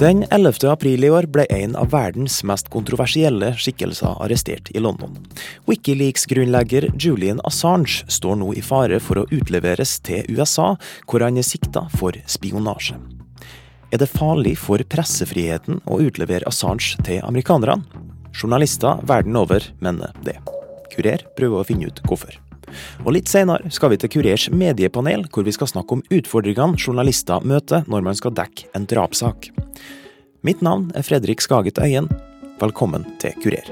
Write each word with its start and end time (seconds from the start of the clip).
Den 0.00 0.24
11. 0.30 0.70
april 0.70 1.04
i 1.04 1.10
år 1.12 1.26
ble 1.28 1.44
en 1.52 1.74
av 1.76 1.90
verdens 1.92 2.38
mest 2.48 2.70
kontroversielle 2.72 3.50
skikkelser 3.60 4.14
arrestert 4.24 4.70
i 4.72 4.80
London. 4.80 5.12
Wikileaks-grunnlegger 5.68 6.86
Julian 6.96 7.42
Assange 7.44 8.08
står 8.08 8.38
nå 8.40 8.54
i 8.56 8.64
fare 8.64 8.96
for 9.04 9.20
å 9.20 9.26
utleveres 9.28 9.98
til 10.08 10.24
USA, 10.32 10.70
hvor 11.04 11.20
han 11.20 11.36
er 11.36 11.44
sikta 11.44 11.84
for 12.00 12.16
spionasje. 12.24 12.96
Er 13.92 14.00
det 14.00 14.08
farlig 14.08 14.56
for 14.64 14.80
pressefriheten 14.80 15.84
å 15.84 16.00
utlevere 16.00 16.48
Assange 16.48 16.96
til 17.04 17.20
amerikanerne? 17.20 17.84
Journalister 18.32 19.04
verden 19.04 19.36
over 19.36 19.68
mener 19.84 20.16
det. 20.24 20.38
Kurer 20.96 21.28
prøver 21.36 21.60
å 21.60 21.68
finne 21.68 21.92
ut 21.92 22.00
hvorfor. 22.08 22.40
Og 23.04 23.14
litt 23.16 23.30
senere 23.30 23.70
skal 23.74 23.92
vi 23.92 24.00
til 24.00 24.12
Kurers 24.12 24.48
mediepanel, 24.52 25.26
hvor 25.32 25.46
vi 25.46 25.54
skal 25.54 25.70
snakke 25.70 25.96
om 25.96 26.04
utfordringene 26.12 26.78
journalister 26.80 27.44
møter 27.46 27.86
når 27.90 28.04
man 28.06 28.18
skal 28.18 28.34
dekke 28.36 28.70
en 28.76 28.88
drapssak. 28.90 29.50
Mitt 30.46 30.62
navn 30.64 30.90
er 30.96 31.04
Fredrik 31.04 31.42
Skaget 31.44 31.80
Øyen. 31.82 32.08
Velkommen 32.60 33.06
til 33.20 33.36
Kurer. 33.42 33.70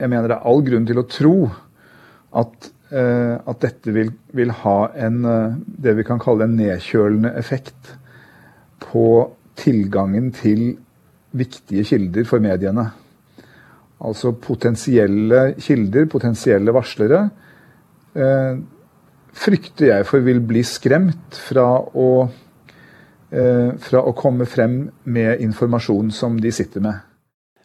Jeg 0.00 0.10
mener 0.10 0.28
det 0.28 0.36
er 0.36 0.48
all 0.50 0.64
grunn 0.66 0.86
til 0.88 1.00
å 1.00 1.06
tro 1.06 1.36
at, 2.34 2.70
eh, 2.90 3.36
at 3.38 3.60
dette 3.62 3.94
vil, 3.94 4.10
vil, 4.34 4.50
ha 4.64 4.78
en, 5.06 5.20
eh, 5.24 5.54
det 5.86 5.94
vi 6.00 6.06
kan 6.06 6.18
kalle 6.22 6.48
en 6.48 6.56
nedkjølende 6.58 7.30
effekt 7.38 7.94
på 8.82 9.30
tilgangen 9.56 10.32
til 10.34 10.74
viktige 11.34 11.86
kilder 11.86 12.26
for 12.26 12.42
mediene 12.42 12.90
altså 14.04 14.34
potensielle 14.36 15.54
kilder, 15.62 16.06
potensielle 16.10 16.74
varslere, 16.74 17.28
eh, 18.14 18.60
frykter 19.34 19.90
jeg 19.90 20.06
for 20.08 20.24
vil 20.24 20.40
bli 20.44 20.62
skremt 20.66 21.38
fra 21.48 21.66
å, 21.80 22.28
eh, 23.32 23.72
fra 23.78 24.02
å 24.02 24.14
komme 24.14 24.46
frem 24.46 24.90
med 25.04 25.40
informasjon 25.40 26.12
som 26.12 26.38
de 26.40 26.52
sitter 26.52 26.80
med. 26.80 27.00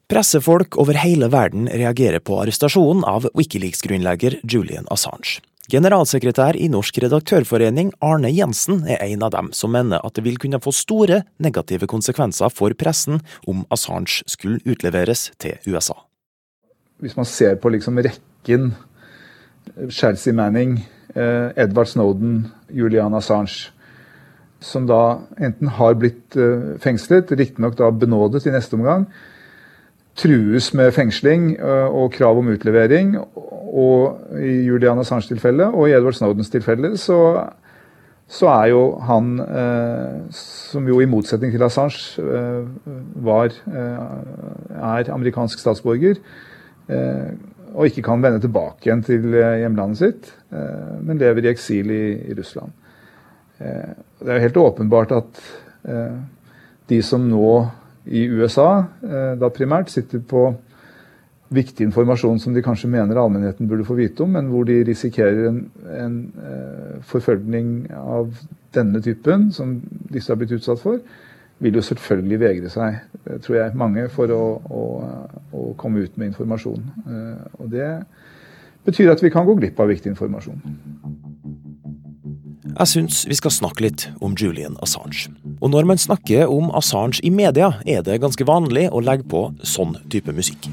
Pressefolk 0.09 0.75
over 0.77 0.97
hele 0.97 1.29
verden 1.29 1.67
reagerer 1.67 2.19
på 2.19 2.41
arrestasjonen 2.41 3.03
av 3.05 3.27
Wikileaks-grunnlegger 3.35 4.39
Julian 4.43 4.87
Assange. 4.89 5.39
Generalsekretær 5.69 6.57
i 6.57 6.65
Norsk 6.67 6.97
redaktørforening 6.97 7.91
Arne 8.01 8.31
Jensen 8.33 8.87
er 8.89 9.03
en 9.05 9.21
av 9.21 9.35
dem 9.35 9.51
som 9.53 9.69
mener 9.69 10.01
at 10.03 10.15
det 10.15 10.25
vil 10.25 10.41
kunne 10.41 10.57
få 10.57 10.73
store 10.73 11.21
negative 11.37 11.85
konsekvenser 11.85 12.49
for 12.49 12.73
pressen 12.73 13.21
om 13.45 13.67
Assange 13.69 14.23
skulle 14.25 14.63
utleveres 14.65 15.29
til 15.37 15.61
USA 15.69 16.08
hvis 16.99 17.15
man 17.17 17.25
ser 17.25 17.55
på 17.55 17.71
liksom 17.71 17.99
rekken 18.03 18.73
Chelsea 19.89 20.33
Manning, 20.33 20.79
eh, 21.15 21.51
Edward 21.55 21.87
Snowden, 21.87 22.47
Julian 22.69 23.13
Assange, 23.13 23.71
som 24.59 24.87
da 24.87 25.19
enten 25.39 25.67
har 25.67 25.95
blitt 25.95 26.35
eh, 26.35 26.75
fengslet, 26.83 27.31
riktignok 27.31 27.77
da 27.79 27.91
benådet 27.91 28.45
i 28.47 28.53
neste 28.53 28.75
omgang, 28.75 29.07
trues 30.19 30.73
med 30.75 30.91
fengsling 30.91 31.53
eh, 31.55 31.87
og 31.87 32.11
krav 32.11 32.41
om 32.41 32.51
utlevering. 32.51 33.15
Og 33.69 34.35
i 34.41 34.65
Julian 34.67 34.99
Assange 34.99 35.29
tilfelle 35.29 35.69
og 35.69 35.87
i 35.87 35.95
Edward 35.95 36.17
Snowdens 36.17 36.49
tilfelle 36.51 36.97
så, 36.97 37.45
så 38.27 38.49
er 38.51 38.71
jo 38.73 38.83
han, 39.05 39.35
som 40.33 40.87
jo 40.89 40.97
i 40.99 41.07
motsetning 41.07 41.53
til 41.53 41.63
Assange 41.63 42.25
var, 43.21 43.53
er 43.69 45.11
amerikansk 45.13 45.61
statsborger, 45.61 46.17
og 47.73 47.87
ikke 47.87 48.03
kan 48.05 48.23
vende 48.23 48.41
tilbake 48.41 48.87
igjen 48.87 49.03
til 49.05 49.33
eh, 49.33 49.59
hjemlandet 49.63 50.01
sitt, 50.01 50.29
eh, 50.53 50.95
men 51.05 51.19
lever 51.21 51.45
i 51.45 51.51
eksil 51.51 51.91
i, 51.93 52.05
i 52.29 52.37
Russland. 52.37 52.75
Det 53.59 54.23
er 54.23 54.37
jo 54.37 54.43
helt 54.45 54.57
åpenbart 54.57 55.09
at 55.11 55.39
de 56.87 56.99
som 57.03 57.25
nå 57.27 57.49
i 58.07 58.21
USA 58.31 58.85
da 59.35 59.49
primært 59.51 59.91
sitter 59.91 60.21
på 60.23 60.45
viktig 61.51 61.89
informasjon 61.89 62.39
som 62.39 62.55
de 62.55 62.63
kanskje 62.63 62.87
mener 62.93 63.19
allmennheten 63.19 63.67
burde 63.67 63.83
få 63.83 63.97
vite 63.99 64.23
om, 64.23 64.31
men 64.37 64.47
hvor 64.47 64.63
de 64.63 64.77
risikerer 64.87 65.49
en, 65.49 65.59
en 65.91 66.15
forfølgning 67.11 67.89
av 67.99 68.31
denne 68.77 69.03
typen, 69.03 69.49
som 69.51 69.75
disse 70.07 70.31
har 70.31 70.39
blitt 70.39 70.55
utsatt 70.55 70.79
for, 70.79 71.03
vil 71.59 71.79
jo 71.79 71.83
selvfølgelig 71.83 72.39
vegre 72.39 72.71
seg, 72.71 72.99
tror 73.43 73.57
jeg, 73.57 73.75
mange, 73.77 74.07
for 74.13 74.31
å, 74.31 74.43
å, 74.63 74.83
å 75.51 75.63
komme 75.79 76.05
ut 76.05 76.17
med 76.17 76.31
informasjon. 76.31 76.85
Eh, 77.05 77.47
og 77.59 77.71
det 77.73 77.89
betyr 78.87 79.11
at 79.13 79.23
vi 79.23 79.31
kan 79.33 79.47
gå 79.47 79.57
glipp 79.59 79.79
av 79.79 79.91
viktig 79.91 80.13
informasjon. 80.13 80.61
Jeg 82.69 82.87
syns 82.87 83.23
vi 83.27 83.35
skal 83.35 83.51
snakke 83.51 83.83
litt 83.83 84.05
om 84.23 84.35
Julian 84.39 84.77
Assange. 84.83 85.31
Og 85.59 85.71
når 85.73 85.87
man 85.89 85.99
snakker 85.99 86.51
om 86.51 86.69
Assange 86.77 87.19
i 87.25 87.31
media, 87.33 87.73
er 87.85 88.05
det 88.05 88.21
ganske 88.23 88.45
vanlig 88.47 88.87
å 88.91 89.01
legge 89.03 89.27
på 89.27 89.49
sånn 89.65 89.97
type 90.11 90.35
musikk. 90.35 90.69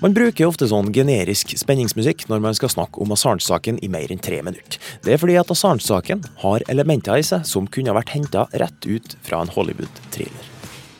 Man 0.00 0.14
bruker 0.16 0.48
ofte 0.48 0.64
sånn 0.64 0.86
generisk 0.96 1.50
spenningsmusikk 1.60 2.22
når 2.30 2.40
man 2.40 2.54
skal 2.56 2.70
snakke 2.72 3.02
om 3.04 3.10
Assange-saken 3.12 3.82
i 3.84 3.88
mer 3.92 4.08
enn 4.08 4.22
tre 4.24 4.38
minutter. 4.40 4.78
Det 5.04 5.12
er 5.12 5.20
fordi 5.20 5.36
at 5.36 5.52
Assange-saken 5.52 6.22
har 6.40 6.64
elementer 6.72 7.20
i 7.20 7.26
seg 7.28 7.44
som 7.44 7.68
kunne 7.68 7.92
vært 7.92 8.14
henta 8.14 8.46
rett 8.62 8.88
ut 8.88 9.18
fra 9.26 9.42
en 9.44 9.52
Hollywood-thriller. 9.52 10.48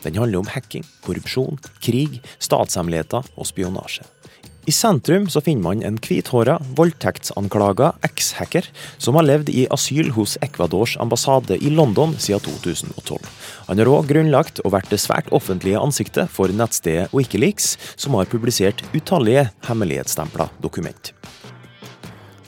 Den 0.05 0.21
handler 0.21 0.43
om 0.43 0.53
hacking, 0.53 0.85
korrupsjon, 1.07 1.57
krig, 1.81 2.21
statshemmeligheter 2.45 3.25
og 3.41 3.49
spionasje. 3.49 4.05
I 4.69 4.73
sentrum 4.73 5.29
så 5.33 5.41
finner 5.41 5.63
man 5.65 5.83
en 5.83 5.97
hvithåra, 6.05 6.59
voldtektsanklaga 6.77 7.95
eks-hacker 8.05 8.67
som 9.01 9.17
har 9.17 9.25
levd 9.25 9.49
i 9.49 9.65
asyl 9.73 10.11
hos 10.13 10.37
Ecuadors 10.45 10.99
ambassade 11.01 11.57
i 11.57 11.71
London 11.73 12.13
siden 12.21 12.45
2012. 12.45 13.25
Han 13.71 13.81
har 13.81 13.89
òg 13.89 14.11
grunnlagt 14.13 14.61
og 14.61 14.75
vært 14.77 14.93
det 14.93 15.01
svært 15.01 15.33
offentlige 15.33 15.81
ansiktet 15.81 16.29
for 16.31 16.53
nettstedet 16.53 17.09
Wikileaks, 17.17 17.79
som 17.97 18.19
har 18.21 18.29
publisert 18.29 18.85
utallige 18.93 19.49
hemmelighetsstempla 19.65 20.51
dokument. 20.61 21.15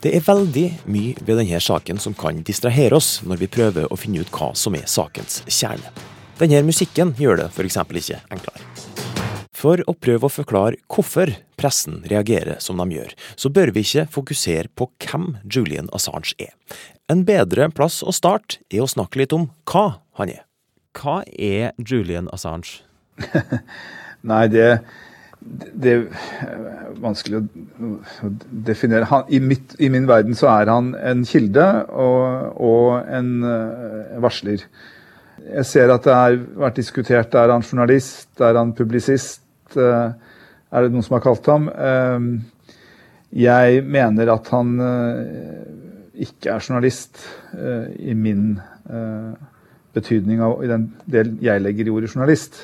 Det 0.03 0.11
er 0.13 0.25
veldig 0.25 0.67
mye 0.91 1.15
ved 1.23 1.39
denne 1.39 1.61
saken 1.63 1.97
som 1.97 2.13
kan 2.13 2.43
distrahere 2.45 2.99
oss 2.99 3.21
når 3.25 3.41
vi 3.41 3.53
prøver 3.57 3.89
å 3.89 3.97
finne 3.97 4.21
ut 4.21 4.33
hva 4.35 4.51
som 4.53 4.75
er 4.77 4.85
sakens 4.91 5.41
kjerne. 5.47 5.89
Denne 6.37 6.61
musikken 6.67 7.15
gjør 7.17 7.39
det 7.39 7.49
f.eks. 7.53 7.79
ikke 7.79 8.21
enklere. 8.29 8.72
For 9.63 9.79
å 9.87 9.93
prøve 9.95 10.27
å 10.27 10.33
forklare 10.33 10.81
hvorfor 10.91 11.29
pressen 11.59 12.01
reagerer 12.11 12.59
som 12.59 12.81
de 12.81 12.97
gjør, 12.97 13.13
så 13.39 13.51
bør 13.53 13.71
vi 13.71 13.85
ikke 13.85 14.09
fokusere 14.11 14.67
på 14.75 14.89
hvem 15.05 15.37
Julian 15.47 15.87
Assange 15.95 16.35
er. 16.35 16.51
En 17.11 17.23
bedre 17.27 17.69
plass 17.71 18.01
å 18.03 18.11
starte 18.15 18.59
er 18.67 18.83
å 18.83 18.89
snakke 18.91 19.21
litt 19.21 19.35
om 19.35 19.47
hva 19.69 20.01
han 20.19 20.33
er. 20.33 20.41
Hva 20.99 21.21
er 21.31 21.71
Julian 21.79 22.27
Assange? 22.35 22.81
Nei, 24.29 24.41
det, 24.51 24.67
det 25.79 25.93
er 25.95 26.97
vanskelig 27.03 27.39
å 27.39 28.31
definere. 28.67 29.07
Han, 29.13 29.29
i, 29.31 29.39
mitt, 29.39 29.77
i, 29.79 29.87
min 29.93 30.09
verden 30.11 30.35
så 30.35 30.49
er 30.57 30.73
han 30.73 30.91
en 30.99 31.23
kilde 31.27 31.69
og, 31.87 32.59
og 32.59 32.89
en 33.07 33.31
uh, 33.47 34.19
varsler. 34.23 34.67
Jeg 35.43 35.65
ser 35.71 35.91
at 35.91 36.03
det 36.03 36.19
har 36.19 36.35
vært 36.65 36.79
diskutert 36.79 37.35
er 37.35 37.51
han 37.51 37.63
journalist, 37.63 38.29
er 38.43 38.59
han 38.59 38.75
publisist, 38.75 39.42
Eh, 39.77 40.11
er 40.73 40.85
det 40.85 40.93
noen 40.93 41.05
som 41.05 41.17
har 41.17 41.23
kalt 41.25 41.47
ham. 41.51 41.69
Eh, 41.69 42.27
jeg 43.43 43.81
mener 43.85 44.29
at 44.33 44.49
han 44.53 44.73
eh, 44.81 45.63
ikke 46.23 46.53
er 46.53 46.61
journalist 46.61 47.23
i 47.53 48.13
min 48.13 48.59
betydning 49.93 50.41
av 50.45 50.61
i 50.61 50.69
den 50.69 50.83
del 51.09 51.31
jeg 51.41 51.61
legger 51.61 51.89
i 51.89 51.93
ordet 51.93 52.11
journalist. 52.11 52.59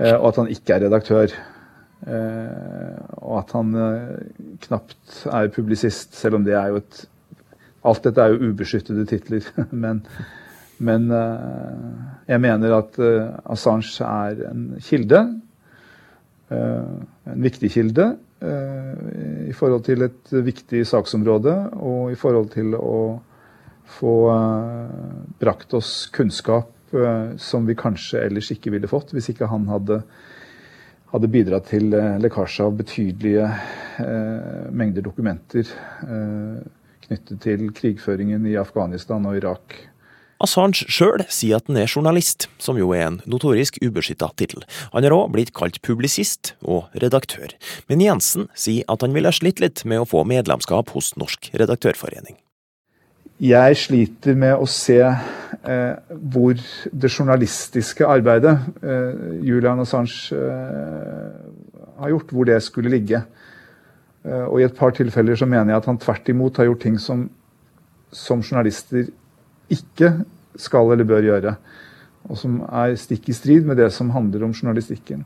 Og 0.00 0.26
at 0.26 0.40
han 0.40 0.50
ikke 0.50 0.74
er 0.74 0.82
redaktør. 0.82 1.34
Og 3.22 3.36
at 3.38 3.54
han 3.54 3.70
knapt 4.66 5.20
er 5.30 5.52
publisist, 5.54 6.18
selv 6.18 6.40
om 6.40 6.46
det 6.46 6.56
er 6.58 6.72
jo 6.72 6.82
et 6.82 7.04
Alt 7.86 8.02
dette 8.04 8.20
er 8.20 8.34
jo 8.34 8.50
ubeskyttede 8.50 9.06
titler. 9.08 9.46
Men, 9.70 10.02
men 10.82 11.06
jeg 12.28 12.40
mener 12.42 12.74
at 12.76 12.98
Assange 13.54 14.04
er 14.04 14.42
en 14.50 14.66
kilde 14.84 15.22
en 16.50 17.42
viktig 17.42 17.70
kilde 17.72 18.06
eh, 18.42 19.48
i 19.50 19.54
forhold 19.56 19.84
til 19.86 20.02
et 20.06 20.32
viktig 20.46 20.82
saksområde 20.88 21.54
og 21.78 22.10
i 22.10 22.18
forhold 22.18 22.50
til 22.54 22.74
å 22.78 22.96
få 23.90 24.16
eh, 24.34 24.98
brakt 25.42 25.76
oss 25.78 25.94
kunnskap 26.14 26.76
som 27.38 27.68
vi 27.68 27.76
kanskje 27.78 28.24
ellers 28.26 28.48
ikke 28.50 28.72
ville 28.74 28.88
fått 28.90 29.12
hvis 29.14 29.28
ikke 29.30 29.46
han 29.46 29.68
hadde, 29.70 30.00
hadde 31.12 31.28
bidratt 31.30 31.68
til 31.70 31.86
lekkasje 31.94 32.64
av 32.66 32.72
betydelige 32.80 33.44
mengder 34.74 35.06
dokumenter 35.06 35.70
knyttet 37.04 37.40
til 37.46 37.62
krigføringen 37.78 38.42
i 38.50 38.56
Afghanistan 38.58 39.22
og 39.30 39.38
Irak 39.38 39.76
Assange 40.40 40.86
sjøl 40.88 41.20
sier 41.28 41.58
at 41.60 41.66
han 41.68 41.76
er 41.76 41.90
journalist, 41.90 42.46
som 42.56 42.78
jo 42.80 42.94
er 42.96 43.10
en 43.10 43.18
notorisk 43.28 43.76
ubeskytta 43.84 44.30
tittel. 44.40 44.64
Han 44.94 45.04
har 45.04 45.12
òg 45.12 45.34
blitt 45.34 45.52
kalt 45.56 45.80
publisist 45.84 46.54
og 46.64 46.88
redaktør, 47.02 47.52
men 47.92 48.00
Jensen 48.00 48.48
sier 48.56 48.88
at 48.88 49.04
han 49.04 49.12
ville 49.16 49.32
slitt 49.36 49.60
litt 49.60 49.84
med 49.84 50.00
å 50.00 50.08
få 50.08 50.24
medlemskap 50.24 50.94
hos 50.96 51.12
Norsk 51.20 51.50
redaktørforening. 51.60 52.38
jeg 53.40 53.76
sliter 53.76 54.34
med 54.34 54.56
å 54.56 54.66
se 54.68 55.00
eh, 55.00 55.94
hvor 56.32 56.56
det 56.92 57.12
journalistiske 57.12 58.06
arbeidet 58.06 58.56
eh, 58.82 59.44
Julian 59.44 59.80
Assange 59.80 60.36
eh, 60.36 61.36
har 62.00 62.10
gjort, 62.16 62.32
hvor 62.32 62.48
det 62.48 62.62
skulle 62.64 62.92
ligge. 62.92 63.22
Eh, 64.24 64.44
og 64.44 64.60
i 64.60 64.64
et 64.64 64.76
par 64.76 64.92
tilfeller 64.96 65.36
så 65.36 65.48
mener 65.48 65.72
jeg 65.72 65.82
at 65.82 65.88
han 65.88 66.00
tvert 66.00 66.28
imot 66.28 66.60
har 66.60 66.68
gjort 66.68 66.84
ting 66.84 66.98
som, 67.00 67.28
som 68.12 68.40
journalister 68.40 69.08
ikke 69.70 70.12
skal 70.60 70.92
eller 70.92 71.08
bør 71.08 71.26
gjøre. 71.26 71.54
Og 72.28 72.38
som 72.38 72.60
er 72.68 72.96
stikk 73.00 73.30
i 73.30 73.36
strid 73.36 73.66
med 73.68 73.80
det 73.80 73.90
som 73.94 74.12
handler 74.14 74.44
om 74.44 74.54
journalistikken. 74.54 75.24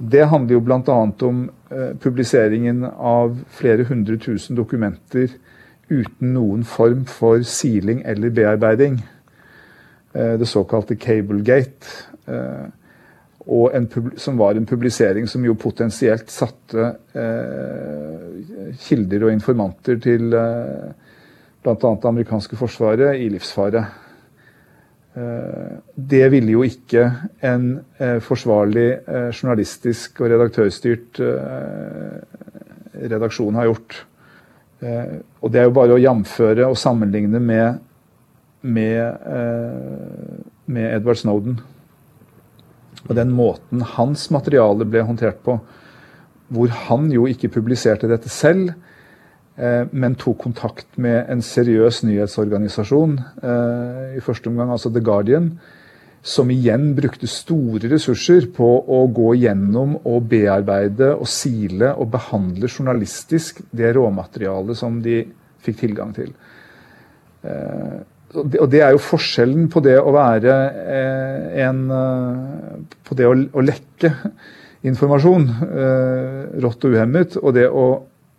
Det 0.00 0.24
handler 0.30 0.56
jo 0.56 0.64
bl.a. 0.64 0.98
om 1.28 1.40
eh, 1.70 1.92
publiseringen 2.00 2.84
av 2.86 3.36
flere 3.52 3.84
hundre 3.84 4.16
tusen 4.22 4.56
dokumenter 4.56 5.34
uten 5.90 6.32
noen 6.32 6.62
form 6.64 7.04
for 7.10 7.42
siling 7.44 8.00
eller 8.08 8.32
bearbeiding. 8.32 9.00
Eh, 10.14 10.36
det 10.40 10.48
såkalte 10.48 10.96
Cablegate. 10.96 12.06
Eh, 12.26 12.68
som 14.16 14.36
var 14.36 14.54
en 14.54 14.66
publisering 14.66 15.26
som 15.28 15.44
jo 15.44 15.54
potensielt 15.58 16.30
satte 16.30 16.84
eh, 17.16 18.74
kilder 18.78 19.24
og 19.26 19.32
informanter 19.32 19.98
til 19.98 20.34
eh, 20.36 20.90
bl.a. 21.62 21.74
det 21.76 22.08
amerikanske 22.08 22.56
forsvaret 22.56 23.20
i 23.20 23.28
livsfare. 23.32 23.84
Eh, 25.14 25.72
det 25.94 26.28
ville 26.30 26.54
jo 26.54 26.62
ikke 26.64 27.06
en 27.42 27.66
eh, 27.98 28.18
forsvarlig 28.22 28.86
eh, 29.00 29.28
journalistisk 29.34 30.22
og 30.22 30.30
redaktørstyrt 30.32 31.20
redaksjon 33.00 33.56
ha 33.58 33.66
gjort. 33.68 34.04
Og 34.80 35.52
det 35.52 35.60
er 35.60 35.66
jo 35.66 35.76
bare 35.76 35.96
å 35.96 36.00
jamføre 36.00 36.64
og 36.68 36.78
sammenligne 36.80 37.36
med, 37.44 37.80
med, 38.64 39.26
med 40.64 40.86
Edward 40.96 41.20
Snowden. 41.20 41.58
Og 43.06 43.12
den 43.16 43.32
måten 43.36 43.84
hans 43.96 44.26
materiale 44.32 44.88
ble 44.88 45.02
håndtert 45.04 45.42
på, 45.44 45.58
hvor 46.48 46.72
han 46.88 47.10
jo 47.12 47.26
ikke 47.28 47.52
publiserte 47.52 48.08
dette 48.08 48.32
selv, 48.32 48.72
men 49.60 50.14
tok 50.16 50.38
kontakt 50.40 50.94
med 50.96 51.28
en 51.28 51.42
seriøs 51.44 51.98
nyhetsorganisasjon, 52.08 53.18
i 54.16 54.22
første 54.24 54.48
omgang 54.48 54.70
altså 54.72 54.88
The 54.94 55.02
Guardian, 55.04 55.50
som 56.22 56.50
igjen 56.52 56.90
brukte 56.96 57.28
store 57.30 57.88
ressurser 57.88 58.50
på 58.56 58.68
å 58.84 59.00
gå 59.14 59.32
gjennom 59.40 59.96
og 60.04 60.26
bearbeide 60.28 61.14
og 61.14 61.28
sile 61.30 61.94
og 61.96 62.10
behandle 62.12 62.68
journalistisk 62.68 63.62
det 63.72 63.94
råmaterialet 63.96 64.76
som 64.76 65.00
de 65.04 65.22
fikk 65.64 65.80
tilgang 65.86 66.12
til. 66.16 66.32
Eh, 67.42 68.00
og 68.36 68.66
det 68.70 68.82
er 68.84 68.92
jo 68.94 69.02
forskjellen 69.02 69.66
på 69.72 69.80
det 69.82 69.96
å 69.98 70.12
være 70.14 70.56
eh, 70.94 71.46
en 71.64 71.80
eh, 71.90 72.82
På 73.02 73.16
det 73.18 73.26
å, 73.26 73.34
lekke 73.64 74.12
informasjon 74.86 75.48
rått 76.62 76.84
og 76.86 76.94
uhemmet, 76.94 77.34
og 77.36 77.52
det 77.52 77.66
å 77.68 77.84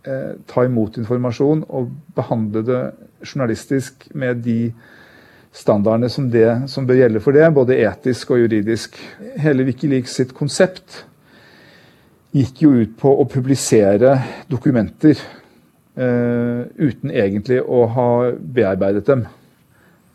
ta 0.01 0.63
imot 0.65 0.95
informasjon 0.98 1.59
og 1.69 1.92
behandle 2.18 2.63
det 2.65 2.80
journalistisk 3.21 4.07
med 4.18 4.42
de 4.42 4.71
standardene 5.51 6.09
som, 6.09 6.30
det, 6.31 6.48
som 6.71 6.88
bør 6.88 7.01
gjelde 7.03 7.21
for 7.24 7.36
det, 7.36 7.45
både 7.53 7.80
etisk 7.83 8.33
og 8.33 8.42
juridisk. 8.45 8.98
Hele 9.42 9.65
Wikileaks 9.68 10.15
sitt 10.18 10.33
konsept 10.38 11.03
gikk 12.36 12.63
jo 12.63 12.74
ut 12.80 12.95
på 13.00 13.12
å 13.12 13.27
publisere 13.27 14.15
dokumenter 14.51 15.18
eh, 15.19 16.62
uten 16.80 17.12
egentlig 17.12 17.59
å 17.62 17.83
ha 17.92 18.09
bearbeidet 18.31 19.06
dem. 19.09 19.25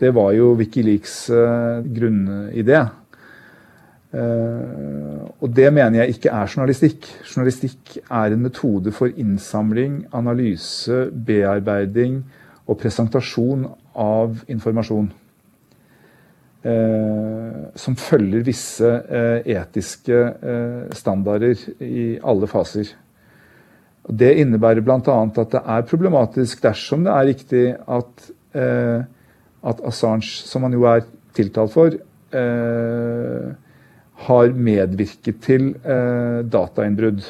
Det 0.01 0.13
var 0.17 0.33
jo 0.37 0.55
Wikileaks 0.57 1.19
eh, 1.33 1.85
grunnidé. 1.85 2.87
Uh, 4.17 5.27
og 5.43 5.51
det 5.53 5.69
mener 5.75 6.01
jeg 6.01 6.17
ikke 6.17 6.33
er 6.33 6.49
journalistikk. 6.49 7.09
Journalistikk 7.27 7.99
er 8.07 8.33
en 8.33 8.43
metode 8.47 8.93
for 8.97 9.13
innsamling, 9.13 10.07
analyse, 10.17 11.11
bearbeiding 11.27 12.23
og 12.67 12.81
presentasjon 12.81 13.67
av 14.01 14.41
informasjon. 14.51 15.11
Eh, 16.67 17.59
som 17.79 17.95
følger 18.01 18.43
visse 18.47 18.89
eh, 18.89 19.45
etiske 19.55 20.17
eh, 20.17 20.95
standarder 20.99 21.61
i 21.85 22.07
alle 22.27 22.49
faser. 22.51 22.89
Det 24.07 24.33
innebærer 24.41 24.83
bl.a. 24.83 24.99
at 24.99 25.53
det 25.53 25.61
er 25.61 25.87
problematisk 25.87 26.65
dersom 26.65 27.05
det 27.07 27.13
er 27.13 27.29
riktig 27.29 27.63
at, 27.75 28.27
at 28.57 29.81
Assange, 29.91 30.31
som 30.47 30.63
han 30.63 30.77
jo 30.77 30.85
er 30.87 31.03
tiltalt 31.35 31.73
for, 31.75 31.97
har 34.25 34.55
medvirket 34.57 35.43
til 35.45 35.75
datainnbrudd. 35.85 37.21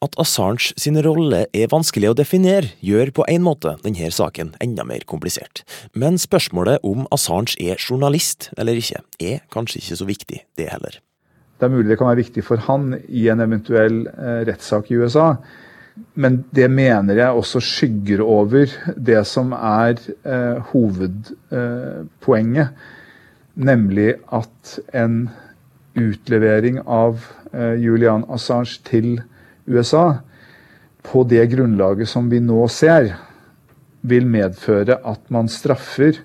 At 0.00 0.14
Assange 0.16 0.72
sin 0.80 0.96
rolle 1.04 1.42
er 1.52 1.66
vanskelig 1.68 2.08
å 2.08 2.14
definere, 2.16 2.70
gjør 2.80 3.10
på 3.18 3.24
en 3.28 3.42
måte 3.44 3.74
denne 3.82 4.08
saken 4.16 4.54
enda 4.64 4.80
mer 4.88 5.02
komplisert. 5.08 5.60
Men 5.92 6.16
spørsmålet 6.20 6.80
om 6.88 7.04
Assange 7.12 7.56
er 7.60 7.76
journalist 7.76 8.48
eller 8.56 8.80
ikke, 8.80 9.02
er 9.20 9.44
kanskje 9.52 9.78
ikke 9.82 9.98
så 10.00 10.06
viktig, 10.08 10.38
det 10.56 10.70
heller. 10.72 10.96
Det 11.60 11.68
er 11.68 11.74
mulig 11.74 11.92
det 11.92 11.98
kan 12.00 12.08
være 12.08 12.22
viktig 12.22 12.40
for 12.46 12.56
han 12.64 12.96
i 13.12 13.28
en 13.28 13.44
eventuell 13.44 14.08
eh, 14.08 14.40
rettssak 14.48 14.88
i 14.88 14.96
USA. 15.02 15.36
Men 16.16 16.48
det 16.56 16.72
mener 16.72 17.20
jeg 17.20 17.36
også 17.36 17.60
skygger 17.60 18.24
over 18.24 18.72
det 18.96 19.20
som 19.28 19.52
er 19.52 20.00
eh, 20.24 20.56
hovedpoenget. 20.72 22.72
Eh, 22.72 22.96
nemlig 23.60 24.16
at 24.32 24.80
en 24.96 25.28
utlevering 25.94 26.80
av 26.80 27.24
eh, 27.52 27.74
Julian 27.74 28.24
Assange 28.28 28.80
til 28.86 29.20
USA, 29.66 30.20
på 31.02 31.24
det 31.24 31.46
grunnlaget 31.54 32.08
som 32.08 32.28
vi 32.30 32.40
nå 32.44 32.66
ser, 32.72 33.14
vil 34.00 34.26
medføre 34.28 34.98
at 35.04 35.22
man 35.32 35.48
straffer 35.52 36.20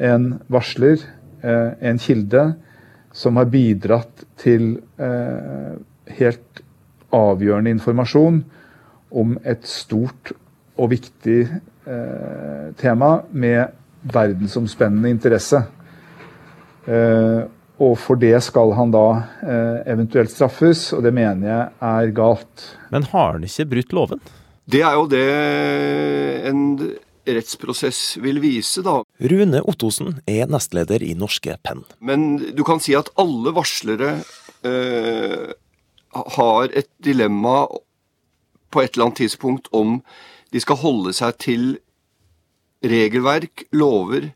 en 0.00 0.32
varsler, 0.52 1.02
eh, 1.42 1.70
en 1.80 2.00
kilde, 2.00 2.44
som 3.12 3.36
har 3.40 3.50
bidratt 3.50 4.24
til 4.38 4.76
eh, 5.02 5.74
helt 6.20 6.62
avgjørende 7.14 7.72
informasjon 7.74 8.42
om 9.10 9.34
et 9.42 9.66
stort 9.66 10.30
og 10.78 10.92
viktig 10.92 11.40
tema 12.78 13.08
med 13.34 13.72
verdensomspennende 14.14 15.10
interesse. 15.10 15.58
Og 17.80 17.94
for 17.96 18.20
det 18.20 18.34
skal 18.44 18.74
han 18.76 18.92
da 18.92 19.06
eh, 19.40 19.78
eventuelt 19.88 20.32
straffes, 20.32 20.90
og 20.92 21.04
det 21.06 21.14
mener 21.16 21.48
jeg 21.48 21.68
er 21.90 22.10
galt. 22.16 22.66
Men 22.92 23.06
har 23.12 23.38
han 23.38 23.46
ikke 23.46 23.70
brutt 23.70 23.94
loven? 23.96 24.20
Det 24.70 24.82
er 24.84 24.98
jo 24.98 25.06
det 25.10 25.28
en 26.50 26.60
rettsprosess 27.30 28.18
vil 28.22 28.40
vise, 28.42 28.82
da. 28.84 29.00
Rune 29.32 29.62
Ottosen 29.68 30.18
er 30.28 30.50
nestleder 30.50 31.02
i 31.04 31.14
Norske 31.18 31.56
Penn. 31.64 31.84
Men 32.04 32.34
du 32.56 32.62
kan 32.66 32.82
si 32.82 32.94
at 32.98 33.10
alle 33.20 33.54
varslere 33.56 34.12
eh, 34.66 35.52
har 36.36 36.76
et 36.76 36.90
dilemma 37.02 37.64
på 38.70 38.82
et 38.82 38.94
eller 38.94 39.08
annet 39.08 39.22
tidspunkt 39.24 39.70
om 39.74 39.98
de 40.52 40.62
skal 40.62 40.80
holde 40.82 41.14
seg 41.16 41.38
til 41.42 41.64
regelverk, 42.84 43.66
lover, 43.76 44.30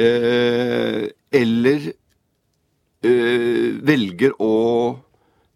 eh, 0.00 1.08
eller 1.30 1.90
velger 3.02 4.34
å 4.42 4.54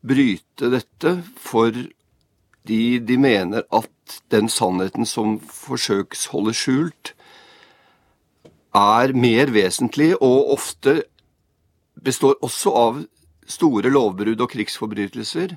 bryte 0.05 0.71
dette 0.73 1.19
fordi 1.41 2.99
de 3.05 3.19
mener 3.21 3.67
at 3.73 4.21
den 4.33 4.49
sannheten 4.49 5.05
som 5.09 5.37
forsøks 5.41 6.29
holde 6.33 6.55
skjult, 6.57 7.13
er 8.75 9.13
mer 9.15 9.53
vesentlig 9.55 10.15
og 10.17 10.55
ofte 10.57 11.03
består 12.05 12.37
også 12.43 12.73
av 12.75 13.05
store 13.47 13.93
lovbrudd 13.93 14.41
og 14.41 14.51
krigsforbrytelser, 14.51 15.57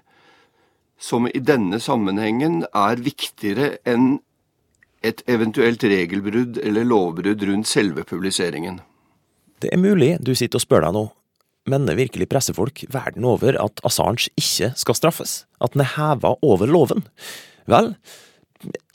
som 0.99 1.27
i 1.27 1.39
denne 1.39 1.79
sammenhengen 1.81 2.63
er 2.75 3.01
viktigere 3.01 3.77
enn 3.87 4.17
et 5.05 5.21
eventuelt 5.29 5.83
regelbrudd 5.83 6.57
eller 6.63 6.87
lovbrudd 6.87 7.43
rundt 7.47 7.69
selve 7.69 8.03
publiseringen. 8.03 8.81
Det 9.61 9.71
er 9.73 9.81
mulig 9.81 10.17
du 10.21 10.33
sitter 10.35 10.59
og 10.59 10.65
spør 10.65 10.87
deg 10.87 10.95
nå, 10.97 11.03
mener 11.69 11.97
virkelig 11.99 12.29
pressefolk 12.31 12.85
verden 12.93 13.25
over 13.27 13.57
at 13.61 13.81
Assange 13.87 14.31
ikke 14.39 14.71
skal 14.79 14.97
straffes? 14.97 15.39
At 15.61 15.73
den 15.75 15.83
er 15.85 15.93
heva 15.95 16.35
over 16.41 16.69
loven? 16.69 17.05
Vel, 17.67 17.93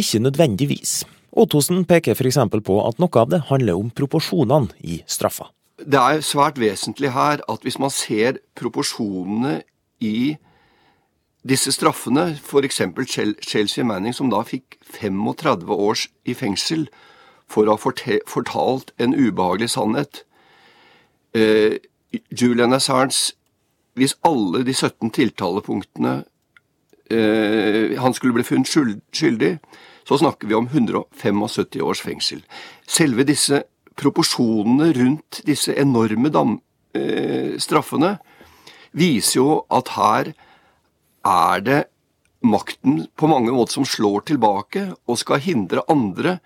ikke 0.01 0.23
nødvendigvis. 0.23 1.03
Ottosen 1.33 1.85
peker 1.89 2.17
f.eks. 2.17 2.39
på 2.65 2.79
at 2.85 2.99
noe 3.01 3.21
av 3.21 3.31
det 3.33 3.45
handler 3.49 3.81
om 3.81 3.91
proporsjonene 3.95 4.73
i 4.85 5.01
straffa. 5.09 5.49
Det 5.83 5.99
er 5.99 6.23
svært 6.23 6.61
vesentlig 6.61 7.13
her 7.15 7.41
at 7.49 7.65
hvis 7.65 7.79
man 7.81 7.91
ser 7.91 8.39
proporsjonene 8.59 9.63
i 10.05 10.37
disse 11.49 11.73
straffene, 11.75 12.37
f.eks. 12.39 12.83
Chelsea 13.43 13.85
Manning, 13.85 14.15
som 14.15 14.31
da 14.31 14.43
fikk 14.47 14.77
35 14.95 15.73
års 15.75 16.07
i 16.29 16.37
fengsel, 16.39 16.87
for 17.51 17.67
å 17.67 17.75
ha 17.75 17.93
fortalt 18.31 18.93
en 19.03 19.17
ubehagelig 19.17 19.73
sannhet. 19.75 20.23
Julian 22.31 22.77
Assange, 22.77 23.33
hvis 23.97 24.15
alle 24.25 24.63
de 24.67 24.75
17 24.75 25.11
tiltalepunktene 25.13 26.23
eh, 27.13 27.99
han 28.01 28.15
skulle 28.17 28.37
bli 28.37 28.47
funnet 28.47 28.71
skyldig, 29.13 29.57
så 30.09 30.19
snakker 30.19 30.49
vi 30.49 30.57
om 30.59 30.69
175 30.71 31.83
års 31.85 32.03
fengsel. 32.03 32.43
Selve 32.89 33.27
disse 33.29 33.63
proporsjonene 33.99 34.93
rundt 34.97 35.43
disse 35.47 35.75
enorme 35.79 36.33
dam, 36.33 36.59
eh, 36.97 37.59
straffene 37.61 38.17
viser 38.97 39.39
jo 39.41 39.49
at 39.73 39.95
her 39.97 40.33
er 41.23 41.65
det 41.65 41.81
makten 42.43 43.07
på 43.15 43.29
mange 43.31 43.53
måter 43.55 43.79
som 43.79 43.87
slår 43.87 44.27
tilbake 44.33 44.89
og 45.07 45.21
skal 45.21 45.43
hindre 45.45 45.85
andre 45.93 46.41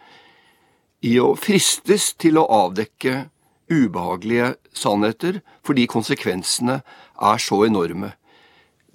i 1.06 1.16
å 1.23 1.32
fristes 1.38 2.12
til 2.20 2.38
å 2.40 2.46
avdekke 2.66 3.26
ubehagelige 3.73 4.54
sannheter 4.76 5.40
fordi 5.66 5.87
konsekvensene 5.90 6.80
er 6.80 7.38
så 7.42 7.62
enorme. 7.66 8.12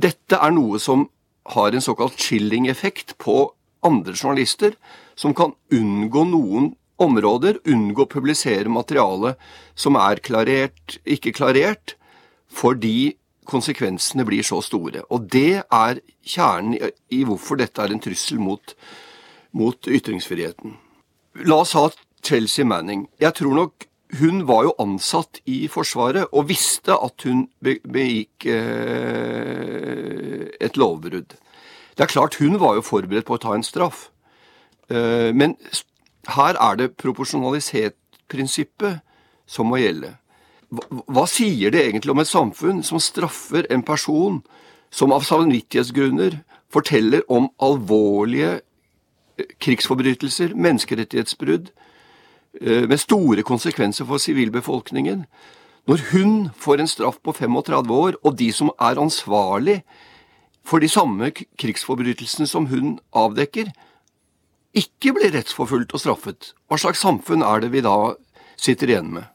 Dette 0.01 0.37
er 0.39 0.53
noe 0.55 0.79
som 0.79 1.09
har 1.51 1.73
en 1.73 1.83
såkalt 1.83 2.19
chilling-effekt 2.21 3.17
på 3.21 3.51
andre 3.85 4.13
journalister, 4.13 4.75
som 5.15 5.33
kan 5.33 5.55
unngå 5.73 6.23
noen 6.29 6.71
områder, 7.01 7.57
unngå 7.65 8.05
å 8.05 8.09
publisere 8.09 8.69
materiale 8.69 9.35
som 9.75 9.97
er 9.97 10.21
klarert, 10.23 10.99
ikke 11.05 11.33
klarert, 11.33 11.95
fordi 12.51 13.15
konsekvensene 13.49 14.25
blir 14.27 14.45
så 14.45 14.61
store. 14.63 15.03
Og 15.09 15.25
det 15.33 15.63
er 15.65 16.01
kjernen 16.21 16.77
i 17.11 17.23
hvorfor 17.27 17.59
dette 17.59 17.81
er 17.81 17.93
en 17.93 18.03
trussel 18.03 18.39
mot, 18.41 18.75
mot 19.57 19.89
ytringsfriheten. 19.89 20.77
La 21.47 21.61
oss 21.63 21.73
ha 21.77 21.87
Chelsea 22.21 22.67
Manning. 22.67 23.07
Jeg 23.19 23.33
tror 23.39 23.57
nok 23.57 23.87
hun 24.19 24.47
var 24.47 24.63
jo 24.67 24.73
ansatt 24.81 25.39
i 25.47 25.67
Forsvaret 25.71 26.27
og 26.35 26.49
visste 26.49 26.93
at 26.95 27.23
hun 27.27 27.45
begikk 27.63 28.45
eh, 28.51 30.47
et 30.59 30.77
lovbrudd. 30.79 31.35
Det 31.95 32.03
er 32.03 32.11
klart 32.11 32.35
hun 32.41 32.59
var 32.59 32.75
jo 32.75 32.83
forberedt 32.83 33.25
på 33.27 33.35
å 33.37 33.41
ta 33.41 33.51
en 33.55 33.63
straff. 33.63 34.09
Eh, 34.91 35.31
men 35.35 35.55
her 36.35 36.55
er 36.59 36.75
det 36.79 36.95
proporsjonalitetsprinsippet 36.99 38.99
som 39.47 39.67
må 39.71 39.77
gjelde. 39.81 40.15
Hva, 40.71 41.25
sier 41.27 41.71
det 41.71 41.83
egentlig 41.83 42.11
om 42.13 42.23
et 42.23 42.31
samfunn 42.31 42.83
som 42.83 42.99
straffer 43.03 43.67
en 43.71 43.83
person 43.83 44.41
som 44.91 45.11
av 45.15 45.23
samvittighetsgrunner 45.27 46.31
forteller 46.71 47.21
om 47.31 47.49
alvorlige 47.63 48.59
eh, 48.59 49.45
krigsforbrytelser, 49.63 50.49
menneskerettighetsbrudd, 50.55 51.71
med 52.59 52.99
store 52.99 53.45
konsekvenser 53.47 54.07
for 54.09 54.19
sivilbefolkningen. 54.19 55.23
Når 55.89 56.01
hun 56.11 56.33
får 56.59 56.81
en 56.81 56.89
straff 56.89 57.17
på 57.23 57.33
35 57.33 57.93
år, 57.95 58.17
og 58.21 58.35
de 58.37 58.51
som 58.53 58.69
er 58.75 58.99
ansvarlig 59.01 59.81
for 60.67 60.83
de 60.83 60.89
samme 60.91 61.31
krigsforbrytelsene 61.33 62.47
som 62.49 62.67
hun 62.69 62.99
avdekker, 63.17 63.71
ikke 64.77 65.15
blir 65.17 65.33
rettsforfulgt 65.33 65.95
og 65.95 66.03
straffet, 66.03 66.53
hva 66.69 66.79
slags 66.79 67.01
samfunn 67.03 67.43
er 67.43 67.63
det 67.63 67.71
vi 67.73 67.83
da 67.83 68.13
sitter 68.59 68.93
igjen 68.93 69.09
med? 69.17 69.27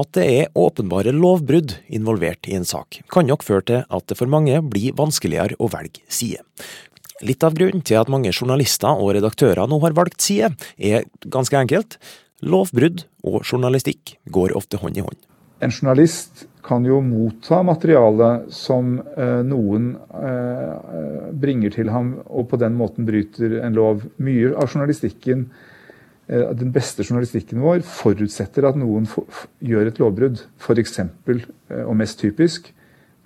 At 0.00 0.12
det 0.16 0.24
er 0.24 0.52
åpenbare 0.56 1.12
lovbrudd 1.12 1.74
involvert 1.92 2.48
i 2.48 2.56
en 2.56 2.66
sak, 2.68 3.02
kan 3.12 3.28
nok 3.28 3.44
føre 3.44 3.64
til 3.68 3.82
at 3.84 4.06
det 4.08 4.16
for 4.16 4.30
mange 4.32 4.56
blir 4.64 4.96
vanskeligere 4.96 5.58
å 5.60 5.68
velge 5.72 6.02
side. 6.08 6.40
Litt 7.20 7.44
av 7.44 7.56
grunnen 7.56 7.82
til 7.84 8.00
at 8.00 8.08
mange 8.12 8.32
journalister 8.32 8.96
og 8.96 9.12
redaktører 9.16 9.68
nå 9.68 9.80
har 9.82 9.96
valgt 9.96 10.24
side, 10.24 10.54
er 10.78 11.04
ganske 11.28 11.56
enkelt. 11.58 11.98
Lovbrudd 12.40 13.04
og 13.28 13.42
journalistikk 13.44 14.14
går 14.32 14.54
ofte 14.56 14.80
hånd 14.80 14.96
i 14.96 15.04
hånd. 15.04 15.18
En 15.60 15.72
journalist 15.74 16.46
kan 16.64 16.84
jo 16.88 17.02
motta 17.04 17.58
materiale 17.64 18.30
som 18.54 18.94
eh, 19.00 19.40
noen 19.44 19.90
eh, 20.16 21.32
bringer 21.36 21.74
til 21.74 21.90
ham, 21.92 22.14
og 22.24 22.48
på 22.48 22.60
den 22.60 22.78
måten 22.78 23.08
bryter 23.08 23.58
en 23.60 23.76
lov. 23.76 24.06
Mye 24.24 24.54
av 24.54 24.72
journalistikken, 24.72 25.50
eh, 26.32 26.46
den 26.56 26.72
beste 26.72 27.04
journalistikken 27.04 27.60
vår, 27.64 27.82
forutsetter 27.84 28.68
at 28.70 28.80
noen 28.80 29.08
gjør 29.60 29.90
et 29.90 30.00
lovbrudd. 30.00 30.40
F.eks., 30.60 30.96
eh, 31.04 31.84
og 31.84 31.98
mest 32.00 32.20
typisk, 32.24 32.72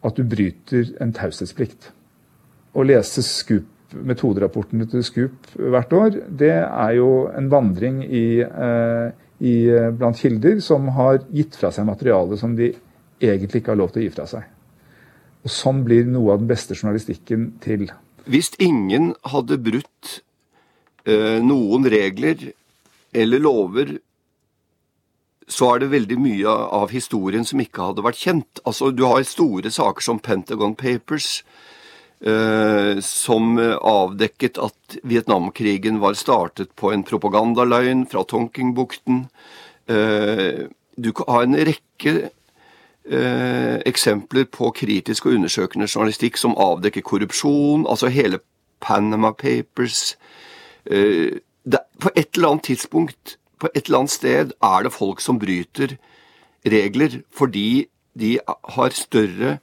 at 0.02 0.18
du 0.18 0.26
bryter 0.26 0.90
en 1.02 1.14
taushetsplikt. 1.14 1.92
Å 2.74 2.82
lese 2.82 3.22
Scoop 3.22 3.70
metoderapportene 3.94 4.86
til 4.90 5.04
Scoop 5.06 5.52
hvert 5.56 5.92
år, 5.96 6.16
det 6.28 6.54
er 6.64 6.96
jo 6.98 7.26
en 7.30 7.50
vandring 7.52 8.02
i, 8.04 8.40
eh, 8.42 9.06
i, 9.40 9.54
eh, 9.70 9.90
blant 9.90 10.18
kilder 10.18 10.60
som 10.60 10.88
har 10.96 11.20
gitt 11.32 11.56
fra 11.56 11.70
seg 11.74 11.86
materiale 11.86 12.38
som 12.40 12.56
de 12.56 12.72
egentlig 13.20 13.62
ikke 13.62 13.74
har 13.74 13.80
lov 13.80 13.92
til 13.92 14.02
å 14.02 14.06
gi 14.06 14.14
fra 14.14 14.26
seg. 14.26 14.50
Og 15.44 15.50
Sånn 15.50 15.84
blir 15.84 16.06
noe 16.08 16.32
av 16.32 16.40
den 16.40 16.48
beste 16.48 16.74
journalistikken 16.74 17.52
til. 17.60 17.90
Hvis 18.24 18.54
ingen 18.58 19.14
hadde 19.28 19.60
brutt 19.60 20.20
eh, 21.04 21.40
noen 21.44 21.84
regler 21.84 22.52
eller 23.14 23.42
lover, 23.44 23.98
så 25.48 25.74
er 25.74 25.82
det 25.82 25.92
veldig 25.92 26.16
mye 26.18 26.48
av 26.48 26.92
historien 26.94 27.44
som 27.44 27.60
ikke 27.60 27.90
hadde 27.90 28.04
vært 28.04 28.22
kjent. 28.22 28.62
Altså, 28.64 28.90
Du 28.90 29.04
har 29.04 29.22
store 29.22 29.70
saker 29.70 30.02
som 30.02 30.18
Pentagon 30.18 30.74
Papers, 30.74 31.42
som 33.04 33.58
avdekket 33.60 34.56
at 34.64 34.94
Vietnamkrigen 35.04 35.98
var 36.00 36.16
startet 36.16 36.70
på 36.72 36.88
en 36.94 37.02
propagandaløgn 37.04 38.06
fra 38.08 38.22
Tonkingbukten. 38.24 39.26
Du 39.84 40.70
du 40.96 41.10
har 41.26 41.42
en 41.42 41.56
rekke 41.56 42.12
eh, 42.24 43.76
eksempler 43.88 44.46
på 44.50 44.70
kritisk 44.76 45.26
og 45.26 45.38
undersøkende 45.38 45.88
journalistikk 45.90 46.38
som 46.40 46.56
avdekker 46.60 47.04
korrupsjon, 47.04 47.86
altså 47.90 48.12
hele 48.12 48.40
Panama 48.80 49.32
Papers. 49.32 50.16
på 50.84 52.10
et 52.14 52.36
eller 52.36 52.48
annet 52.48 52.64
tidspunkt, 52.64 53.38
på 53.58 53.68
et 53.74 53.86
eller 53.86 53.98
annet 53.98 54.10
sted, 54.10 54.52
er 54.62 54.82
det 54.82 54.92
folk 54.92 55.20
som 55.20 55.38
bryter 55.38 55.96
regler 56.64 57.22
fordi 57.32 57.86
de 58.14 58.38
har 58.76 58.90
større 58.90 59.58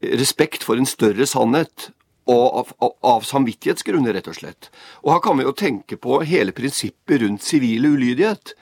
respekt 0.00 0.66
for 0.66 0.78
en 0.78 0.88
større 0.88 1.26
sannhet. 1.28 1.90
Og 2.26 2.42
av, 2.42 2.70
av, 2.82 2.94
av, 3.06 3.26
samvittighetsgrunner, 3.26 4.16
rett 4.16 4.26
og 4.26 4.34
slett. 4.34 4.70
Og 5.04 5.12
her 5.14 5.20
kan 5.22 5.38
vi 5.38 5.44
jo 5.46 5.54
tenke 5.54 5.98
på 6.00 6.18
hele 6.26 6.50
prinsippet 6.56 7.22
rundt 7.22 7.44
sivil 7.46 7.86
ulydighet, 7.86 8.56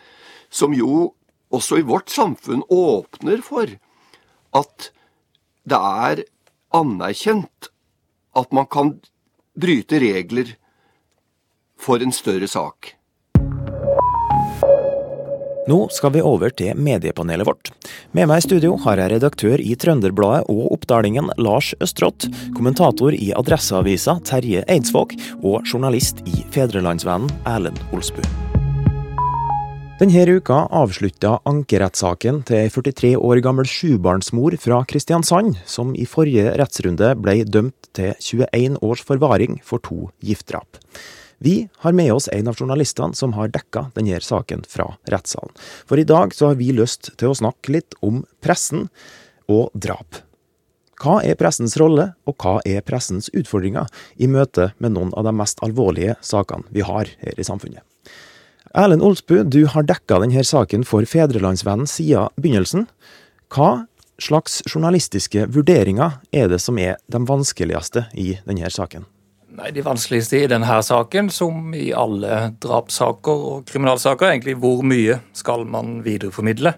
som 0.53 0.77
jo 0.77 1.15
også 1.55 1.79
i 1.81 1.87
vårt 1.89 2.13
samfunn 2.13 2.65
åpner 2.69 3.41
for 3.47 3.73
at 4.55 4.91
det 5.65 5.81
er 5.81 6.25
anerkjent 6.77 7.71
at 8.37 8.53
man 8.53 8.69
kan 8.69 8.99
bryte 9.57 10.01
regler 10.03 10.53
for 11.81 12.03
en 12.03 12.13
større 12.13 12.49
sak. 12.51 12.95
Nå 15.65 15.87
skal 15.89 16.13
vi 16.13 16.21
over 16.21 16.53
til 16.53 16.77
mediepanelet 16.77 17.49
vårt. 17.49 17.71
Med 18.13 18.29
meg 18.29 18.43
i 18.43 18.45
studio 18.45 18.75
har 18.85 19.01
jeg 19.01 19.15
redaktør 19.15 19.63
i 19.63 19.73
Trønderbladet 19.81 20.45
og 20.53 20.75
Oppdalingen 20.77 21.31
Lars 21.41 21.71
Østrått, 21.81 22.27
kommentator 22.57 23.17
i 23.17 23.31
Adresseavisa 23.33 24.19
Terje 24.29 24.67
Eidsvåg 24.69 25.17
og 25.41 25.65
journalist 25.65 26.21
i 26.29 26.45
Fedrelandsvennen 26.53 27.33
Erlend 27.49 27.81
Olsbu. 27.97 28.21
Denne 29.95 30.37
uka 30.37 30.67
avslutta 30.75 31.39
ankerettssaken 31.49 32.43
til 32.45 32.61
ei 32.67 32.69
43 32.69 33.15
år 33.17 33.41
gammel 33.47 33.65
sjubarnsmor 33.65 34.59
fra 34.61 34.83
Kristiansand, 34.91 35.55
som 35.65 35.97
i 35.97 36.05
forrige 36.05 36.59
rettsrunde 36.61 37.15
ble 37.25 37.41
dømt 37.49 37.89
til 37.97 38.13
21 38.21 38.83
års 38.85 39.05
forvaring 39.07 39.63
for 39.65 39.81
to 39.81 40.11
giftdrap. 40.21 40.83
Vi 41.45 41.69
har 41.77 41.93
med 41.93 42.13
oss 42.13 42.29
en 42.33 42.49
av 42.49 42.57
journalistene 42.57 43.13
som 43.15 43.35
har 43.37 43.51
dekka 43.53 43.91
denne 43.93 44.17
saken 44.25 44.63
fra 44.65 44.87
rettssalen. 45.13 45.53
For 45.85 46.01
i 46.01 46.07
dag 46.09 46.33
så 46.33 46.47
har 46.49 46.57
vi 46.57 46.71
lyst 46.73 47.11
til 47.21 47.35
å 47.35 47.37
snakke 47.37 47.75
litt 47.75 47.97
om 48.01 48.23
pressen 48.41 48.87
og 49.53 49.69
drap. 49.77 50.23
Hva 51.05 51.19
er 51.21 51.37
pressens 51.37 51.77
rolle, 51.77 52.15
og 52.25 52.41
hva 52.41 52.63
er 52.65 52.81
pressens 52.89 53.29
utfordringer 53.37 53.93
i 54.17 54.31
møte 54.31 54.71
med 54.79 54.97
noen 54.97 55.13
av 55.13 55.29
de 55.29 55.37
mest 55.37 55.61
alvorlige 55.67 56.17
sakene 56.25 56.65
vi 56.73 56.81
har 56.81 57.13
her 57.21 57.37
i 57.37 57.45
samfunnet? 57.45 57.85
Erlend 58.73 59.05
Olsbu, 59.05 59.43
du 59.45 59.67
har 59.69 59.85
dekka 59.85 60.23
denne 60.25 60.49
saken 60.49 60.89
for 60.89 61.05
Fedrelandsvennen 61.05 61.85
siden 61.85 62.33
begynnelsen. 62.41 62.89
Hva 63.53 63.85
slags 64.17 64.63
journalistiske 64.65 65.45
vurderinger 65.53 66.23
er 66.33 66.49
det 66.49 66.65
som 66.65 66.81
er 66.81 66.97
de 67.05 67.21
vanskeligste 67.29 68.09
i 68.17 68.39
denne 68.49 68.73
saken? 68.73 69.05
Nei, 69.55 69.71
De 69.71 69.85
vanskeligste 69.87 70.41
i 70.43 70.49
denne 70.51 70.81
saken, 70.83 71.31
som 71.31 71.75
i 71.79 71.93
alle 71.95 72.51
drapssaker 72.63 73.45
og 73.51 73.69
kriminalsaker, 73.69 74.27
er 74.27 74.37
egentlig 74.37 74.57
hvor 74.63 74.83
mye 74.87 75.21
skal 75.37 75.63
man 75.71 76.01
videreformidle. 76.07 76.75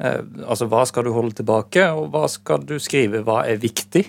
Eh, 0.00 0.22
altså 0.46 0.68
hva 0.72 0.84
skal 0.88 1.04
du 1.06 1.12
holde 1.16 1.36
tilbake, 1.42 1.84
og 1.92 2.08
hva 2.14 2.24
skal 2.32 2.64
du 2.64 2.78
skrive? 2.80 3.20
Hva 3.26 3.42
er 3.48 3.60
viktig 3.60 4.06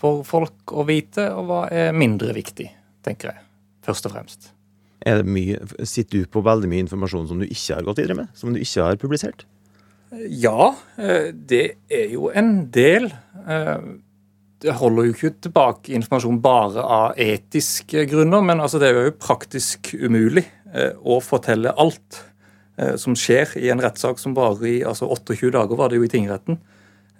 for 0.00 0.26
folk 0.26 0.74
å 0.74 0.84
vite, 0.88 1.28
og 1.32 1.46
hva 1.48 1.62
er 1.72 1.96
mindre 1.96 2.34
viktig, 2.36 2.66
tenker 3.06 3.32
jeg. 3.32 3.42
Først 3.86 4.08
og 4.08 4.16
fremst. 4.16 4.50
Er 5.06 5.20
det 5.20 5.30
mye, 5.30 5.60
sitter 5.86 6.24
du 6.24 6.30
på 6.30 6.42
veldig 6.42 6.70
mye 6.70 6.82
informasjon 6.82 7.28
som 7.30 7.38
du 7.38 7.46
ikke 7.46 7.78
har 7.78 7.86
gått 7.86 8.00
videre 8.02 8.18
med? 8.24 8.32
Som 8.34 8.54
du 8.54 8.58
ikke 8.58 8.88
har 8.88 8.98
publisert? 8.98 9.46
Ja, 10.30 10.74
eh, 10.98 11.30
det 11.30 11.78
er 11.90 12.10
jo 12.10 12.30
en 12.34 12.70
del. 12.74 13.10
Eh, 13.46 13.86
holder 14.74 15.08
jo 15.08 15.14
ikke 15.14 15.32
tilbake 15.46 15.94
informasjon 15.96 16.40
bare 16.44 16.82
av 16.82 17.20
etiske 17.20 18.06
grunner, 18.10 18.44
men 18.44 18.62
altså 18.62 18.80
det 18.82 18.90
er 18.90 19.08
jo 19.08 19.16
praktisk 19.20 19.92
umulig 19.94 20.44
eh, 20.72 20.96
å 21.02 21.20
fortelle 21.24 21.74
alt 21.76 22.24
som 23.00 23.14
skjer 23.16 23.54
i 23.56 23.70
en 23.72 23.80
rettssak 23.80 24.18
som 24.20 24.34
varer 24.36 24.66
i 24.68 24.72
altså 24.84 25.06
28 25.08 25.48
dager, 25.54 25.78
var 25.78 25.88
det 25.88 25.96
jo 25.96 26.02
i 26.04 26.10
tingretten. 26.12 26.58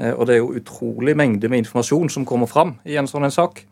Og 0.05 0.27
det 0.29 0.35
er 0.35 0.43
jo 0.43 0.51
utrolig 0.59 1.15
mengde 1.17 1.49
med 1.49 1.63
informasjon 1.63 2.11
som 2.13 2.27
kommer 2.29 2.51
fram 2.51 2.75
i 2.85 2.99
en 3.01 3.09
sånn 3.09 3.25
en 3.25 3.33
sak. 3.33 3.63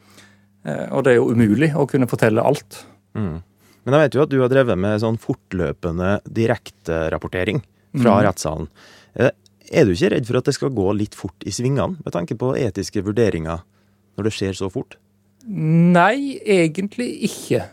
Og 0.64 1.04
det 1.04 1.12
er 1.12 1.18
jo 1.18 1.26
umulig 1.36 1.68
å 1.76 1.84
kunne 1.84 2.08
fortelle 2.08 2.40
alt. 2.40 2.78
Mm. 3.12 3.42
Men 3.84 3.96
jeg 3.96 4.06
vet 4.06 4.16
jo 4.16 4.24
at 4.24 4.32
du 4.32 4.38
har 4.40 4.52
drevet 4.52 4.80
med 4.80 5.00
sånn 5.02 5.20
fortløpende 5.20 6.16
direkterapportering 6.24 7.60
fra 7.92 8.16
mm. 8.16 8.20
rettssalen. 8.26 8.68
Eh, 9.14 9.32
er 9.72 9.86
du 9.86 9.94
ikke 9.94 10.12
redd 10.12 10.28
for 10.28 10.40
at 10.40 10.48
det 10.48 10.56
skal 10.56 10.74
gå 10.74 10.90
litt 10.96 11.16
fort 11.16 11.46
i 11.46 11.52
svingene, 11.54 12.00
med 12.04 12.14
tanke 12.14 12.36
på 12.38 12.52
etiske 12.58 13.02
vurderinger, 13.04 13.64
når 14.16 14.28
det 14.28 14.34
skjer 14.36 14.58
så 14.58 14.70
fort? 14.72 14.98
Nei, 15.44 16.38
egentlig 16.40 17.10
ikke. 17.28 17.64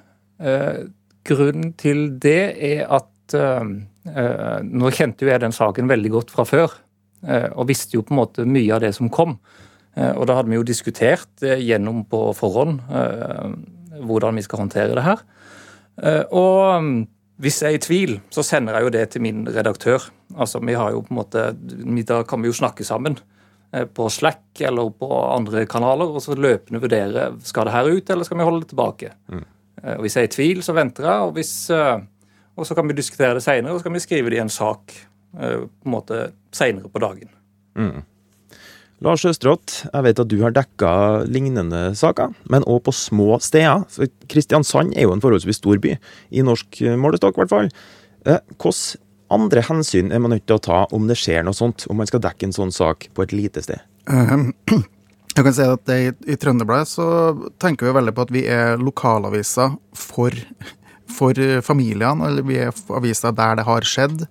Eh, 0.41 0.83
grunnen 1.27 1.73
til 1.79 2.07
det 2.21 2.55
er 2.57 2.85
at 2.91 3.35
eh, 3.37 3.73
eh, 4.09 4.57
Nå 4.65 4.91
kjente 4.95 5.25
jo 5.25 5.31
jeg 5.31 5.43
den 5.43 5.55
saken 5.55 5.91
veldig 5.91 6.11
godt 6.11 6.33
fra 6.33 6.45
før, 6.47 6.73
eh, 7.27 7.47
og 7.51 7.69
visste 7.69 7.97
jo 7.97 8.05
på 8.05 8.15
en 8.15 8.21
måte 8.23 8.47
mye 8.47 8.73
av 8.75 8.83
det 8.83 8.93
som 8.97 9.11
kom. 9.13 9.37
Eh, 9.95 10.11
og 10.11 10.25
da 10.27 10.39
hadde 10.39 10.51
vi 10.51 10.59
jo 10.59 10.67
diskutert 10.67 11.43
gjennom 11.43 12.05
på 12.09 12.29
forhånd 12.37 12.81
hvordan 14.01 14.39
vi 14.39 14.41
skal 14.41 14.63
håndtere 14.63 14.95
det 14.97 15.03
her. 15.05 15.19
Og 16.33 16.87
hvis 17.43 17.59
jeg 17.61 17.75
er 17.75 17.77
i 17.77 17.81
tvil, 17.83 18.13
så 18.33 18.41
sender 18.41 18.79
jeg 18.79 18.87
jo 18.87 18.93
det 18.95 19.03
til 19.13 19.21
min 19.21 19.43
redaktør. 19.45 20.07
Altså, 20.37 20.61
vi 20.63 20.75
har 20.77 20.91
jo 20.93 21.03
på 21.05 21.13
en 21.13 21.19
måte, 21.19 21.51
Da 22.07 22.23
kan 22.23 22.41
vi 22.41 22.49
jo 22.51 22.55
snakke 22.55 22.85
sammen 22.87 23.17
eh, 23.73 23.85
på 23.85 24.09
Slack 24.09 24.61
eller 24.61 24.91
på 24.91 25.09
andre 25.35 25.65
kanaler 25.65 26.11
og 26.11 26.21
så 26.21 26.35
løpende 26.35 26.81
vurdere 26.81 27.31
skal 27.43 27.67
det 27.67 27.75
her 27.75 27.89
ut, 27.89 28.09
eller 28.09 28.27
skal 28.27 28.37
vi 28.37 28.47
holde 28.47 28.63
det 28.65 28.71
tilbake. 28.73 29.11
Mm. 29.31 29.45
Eh, 29.83 29.95
og 29.95 30.01
Hvis 30.05 30.15
jeg 30.15 30.23
er 30.23 30.29
i 30.29 30.35
tvil, 30.35 30.63
så 30.63 30.75
venter 30.77 31.07
jeg, 31.07 31.27
og, 31.27 31.33
hvis, 31.33 31.69
eh, 31.69 31.99
og 32.55 32.67
så 32.67 32.75
kan 32.75 32.87
vi 32.87 32.97
diskutere 32.97 33.33
det 33.37 33.43
seinere, 33.43 33.73
og 33.73 33.79
så 33.79 33.89
kan 33.89 33.93
vi 33.93 34.03
skrive 34.03 34.29
det 34.29 34.39
i 34.39 34.45
en 34.45 34.49
sak 34.49 34.93
på 35.31 35.87
en 35.87 35.93
måte 35.93 36.33
seinere 36.51 36.89
på 36.91 36.99
dagen. 36.99 37.29
Mm. 37.79 38.01
Lars 39.01 39.23
Østrått, 39.23 39.77
jeg 39.87 40.03
vet 40.03 40.19
at 40.19 40.27
du 40.27 40.35
har 40.41 40.51
dekka 40.51 41.23
lignende 41.23 41.95
saker, 41.95 42.35
men 42.51 42.67
òg 42.67 42.83
på 42.83 42.91
små 42.91 43.39
steder. 43.39 43.87
Kristiansand 44.27 44.91
er 44.91 45.07
jo 45.07 45.13
en 45.15 45.23
forholdsvis 45.23 45.61
stor 45.61 45.79
by, 45.79 45.95
i 46.29 46.43
norsk 46.43 46.81
målestokk 46.99 47.39
i 47.39 47.41
hvert 47.41 47.53
fall. 47.53 47.71
Hvilke 48.27 48.73
andre 49.33 49.63
hensyn 49.65 50.11
er 50.11 50.21
man 50.23 50.35
nødt 50.35 50.47
til 50.49 50.57
å 50.57 50.63
ta 50.63 50.81
om 50.95 51.07
det 51.09 51.17
skjer 51.19 51.45
noe 51.47 51.57
sånt, 51.57 51.85
om 51.89 51.99
man 52.01 52.09
skal 52.09 52.23
dekke 52.23 52.49
en 52.49 52.55
sånn 52.55 52.73
sak 52.75 53.09
på 53.15 53.25
et 53.25 53.35
lite 53.35 53.63
sted? 53.65 53.81
Ehm, 54.11 54.51
jeg 55.35 55.45
kan 55.47 55.55
si 55.55 55.65
at 55.67 55.91
I, 55.95 56.11
i 56.27 56.37
Trønderbladet 56.39 56.91
så 56.91 57.07
tenker 57.61 57.87
vi 57.87 57.97
veldig 57.97 58.15
på 58.17 58.27
at 58.27 58.35
vi 58.35 58.45
er 58.51 58.81
lokalaviser 58.81 59.75
for, 59.97 60.35
for 61.11 61.41
familiene. 61.65 62.29
Eller 62.29 62.47
vi 62.47 62.61
er 62.63 62.75
aviser 62.97 63.35
der 63.37 63.59
det 63.59 63.67
har 63.67 63.87
skjedd. 63.87 64.25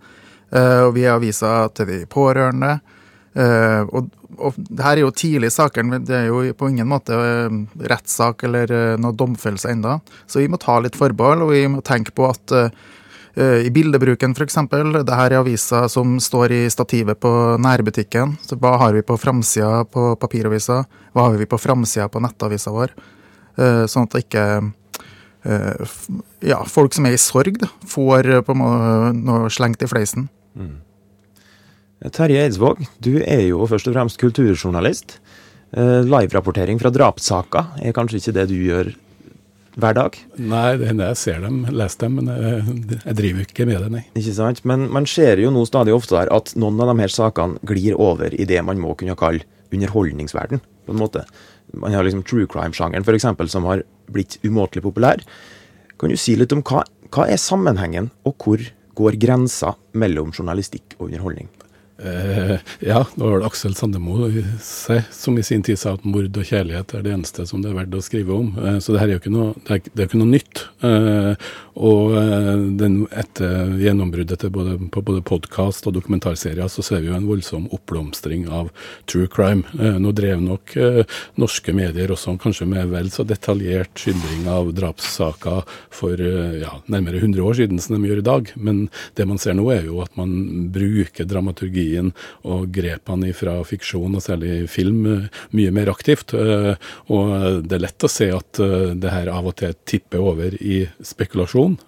Eh, 0.50 0.80
og 0.86 0.94
vi 0.96 1.06
er 1.06 1.16
aviser 1.16 1.70
til 1.76 1.92
de 1.92 2.00
pårørende. 2.10 2.78
Uh, 3.30 3.86
og, 3.94 4.08
og 4.42 4.56
det 4.58 4.82
her 4.82 4.98
er 4.98 5.04
jo 5.04 5.12
tidlig 5.14 5.52
i 5.52 5.54
saken, 5.54 5.92
det 6.02 6.16
er 6.16 6.24
jo 6.26 6.40
på 6.58 6.66
ingen 6.66 6.88
måte 6.90 7.14
uh, 7.14 7.60
rettssak 7.78 8.42
eller 8.48 8.98
noe 8.98 9.14
domfellelse 9.14 9.70
enda. 9.70 10.00
Så 10.26 10.42
vi 10.42 10.48
må 10.50 10.58
ta 10.58 10.80
litt 10.82 10.98
forbehold, 10.98 11.44
og 11.46 11.52
vi 11.54 11.60
må 11.70 11.84
tenke 11.86 12.10
på 12.16 12.26
at 12.26 12.56
i 13.36 13.70
bildebruken 13.70 14.34
f.eks. 14.34 14.56
Det 15.06 15.16
her 15.16 15.30
er 15.30 15.38
aviser 15.38 15.86
som 15.92 16.16
står 16.20 16.54
i 16.56 16.60
stativet 16.72 17.20
på 17.22 17.30
nærbutikken. 17.62 18.34
Så 18.42 18.58
hva 18.58 18.74
har 18.82 18.96
vi 18.96 19.04
på 19.06 19.14
framsida 19.20 19.84
på 19.86 20.16
papiravisa? 20.18 20.80
Hva 21.14 21.28
har 21.28 21.38
vi 21.38 21.46
på 21.46 21.58
framsida 21.60 22.08
på 22.10 22.22
nettavisa 22.24 22.74
vår? 22.74 22.96
sånn 23.90 24.06
at 24.06 24.14
ikke 24.16 24.42
ja, 26.40 26.58
folk 26.68 26.94
som 26.96 27.06
er 27.08 27.16
i 27.16 27.20
sorg, 27.20 27.58
da, 27.60 27.68
får 27.88 28.30
på 28.46 28.54
noe 28.56 29.50
slengt 29.52 29.84
i 29.84 29.88
fleisen. 29.90 30.28
Mm. 30.58 30.78
Terje 32.08 32.40
Eidsvåg, 32.46 32.80
du 33.04 33.18
er 33.20 33.44
jo 33.50 33.66
først 33.68 33.90
og 33.90 33.96
fremst 33.96 34.20
kulturjournalist. 34.22 35.18
Eh, 35.70 36.00
live-rapportering 36.02 36.80
fra 36.80 36.90
drapssaker 36.90 37.76
er 37.84 37.94
kanskje 37.94 38.18
ikke 38.18 38.36
det 38.38 38.46
du 38.50 38.56
gjør 38.56 38.88
hver 39.78 39.94
dag? 39.94 40.16
Nei, 40.40 40.74
det 40.80 40.88
hender 40.88 41.12
jeg 41.12 41.20
ser 41.20 41.44
dem, 41.44 41.60
leser 41.70 42.02
dem, 42.04 42.18
men 42.18 42.30
jeg, 42.32 42.96
jeg, 42.96 43.14
driver 43.20 43.46
ikke 43.46 43.66
med 43.68 43.84
det, 43.84 43.90
nei. 43.94 44.02
Ikke 44.18 44.34
sant. 44.34 44.64
Men 44.66 44.88
man 44.92 45.06
ser 45.10 45.42
jo 45.42 45.52
nå 45.54 45.62
stadig 45.68 45.94
oftere 45.94 46.26
at 46.34 46.52
noen 46.58 46.80
av 46.82 46.90
de 46.90 47.04
her 47.04 47.14
sakene 47.14 47.60
glir 47.70 47.98
over 48.00 48.34
i 48.34 48.48
det 48.48 48.60
man 48.66 48.80
må 48.82 48.96
kunne 48.98 49.18
kalle 49.18 49.46
underholdningsverden, 49.70 50.62
på 50.86 50.94
en 50.94 51.00
måte. 51.00 51.22
Man 51.78 51.94
har 51.94 52.06
liksom 52.06 52.24
true 52.26 52.48
crime-sjangeren, 52.50 53.06
f.eks., 53.06 53.28
som 53.52 53.68
har 53.70 53.84
blitt 54.10 54.40
umåtelig 54.42 54.82
populær. 54.88 55.22
Kan 56.00 56.10
du 56.10 56.18
si 56.18 56.34
litt 56.38 56.54
om 56.56 56.64
hva, 56.66 56.82
hva 57.14 57.28
er 57.30 57.38
sammenhengen, 57.38 58.10
og 58.26 58.42
hvor 58.42 58.64
går 58.98 59.20
grensa 59.22 59.76
mellom 59.94 60.34
journalistikk 60.34 60.98
og 60.98 61.08
underholdning? 61.08 61.48
Eh, 62.04 62.58
ja, 62.78 63.06
det 63.14 63.24
var 63.24 63.34
vel 63.34 63.44
Aksel 63.44 63.74
Sandemo 63.74 64.30
som 65.10 65.38
i 65.38 65.42
sin 65.42 65.62
tid 65.62 65.78
sa 65.78 65.92
at 65.98 66.04
mord 66.08 66.32
og 66.32 66.46
kjærlighet 66.46 66.94
er 66.96 67.02
det 67.04 67.12
eneste 67.12 67.44
som 67.48 67.60
det 67.60 67.72
er 67.72 67.76
verdt 67.76 67.96
å 67.98 68.04
skrive 68.04 68.36
om. 68.36 68.54
Eh, 68.56 68.78
så 68.80 68.94
det 68.94 69.02
her 69.02 69.10
er 69.10 69.18
jo 69.18 69.20
ikke 69.20 69.32
noe, 69.34 69.52
det 69.66 69.74
er, 69.74 69.82
det 69.90 70.04
er 70.04 70.08
ikke 70.08 70.20
noe 70.22 70.30
nytt. 70.30 70.62
Eh, 70.86 71.50
og 71.80 72.12
den, 72.76 72.96
etter 73.16 73.70
gjennombruddet 73.80 74.42
både, 74.52 74.74
på 74.92 75.00
både 75.04 75.22
podkast 75.24 75.86
og 75.88 75.94
dokumentarserier, 75.96 76.68
så 76.68 76.84
ser 76.84 77.00
vi 77.00 77.08
jo 77.08 77.16
en 77.16 77.28
voldsom 77.28 77.70
oppblomstring 77.72 78.48
av 78.52 78.68
true 79.08 79.30
crime. 79.32 79.64
Nå 79.72 80.12
drev 80.12 80.42
nok 80.44 80.74
norske 81.40 81.72
medier 81.72 82.12
også 82.12 82.34
kanskje 82.42 82.68
med 82.68 82.90
vel 82.92 83.08
så 83.14 83.24
detaljert 83.24 83.94
skildring 83.96 84.44
av 84.52 84.74
drapssaker 84.76 85.62
for 85.94 86.20
ja, 86.20 86.74
nærmere 86.92 87.22
100 87.22 87.48
år 87.48 87.56
siden 87.62 87.80
som 87.80 87.96
de 87.96 88.10
gjør 88.10 88.20
i 88.20 88.28
dag. 88.28 88.52
Men 88.60 88.82
det 89.16 89.30
man 89.30 89.40
ser 89.40 89.56
nå, 89.56 89.70
er 89.72 89.88
jo 89.88 90.02
at 90.04 90.12
man 90.20 90.68
bruker 90.74 91.30
dramaturgi 91.30 91.89
fantasien 91.90 92.12
og 92.44 92.70
grepene 92.72 93.32
fra 93.34 93.58
fiksjon, 93.64 94.14
og 94.14 94.22
særlig 94.22 94.68
film, 94.68 95.06
eh, 95.06 95.28
mye 95.52 95.70
mer 95.70 95.88
aktivt. 95.90 96.34
Eh, 96.34 96.74
og 97.08 97.66
det 97.66 97.76
er 97.76 97.84
lett 97.86 98.04
å 98.04 98.08
se 98.08 98.30
at 98.30 98.60
eh, 98.60 98.94
det 98.94 99.10
her 99.10 99.28
av 99.28 99.46
og 99.46 99.56
til 99.56 99.74
tipper 99.84 100.20
over 100.20 100.54
i 100.60 100.88
spekulasjon. 101.02 101.78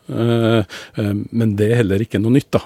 Men 1.32 1.56
det 1.56 1.70
er 1.70 1.80
heller 1.82 2.02
ikke 2.02 2.20
noe 2.20 2.32
nytt, 2.32 2.50
da. 2.52 2.60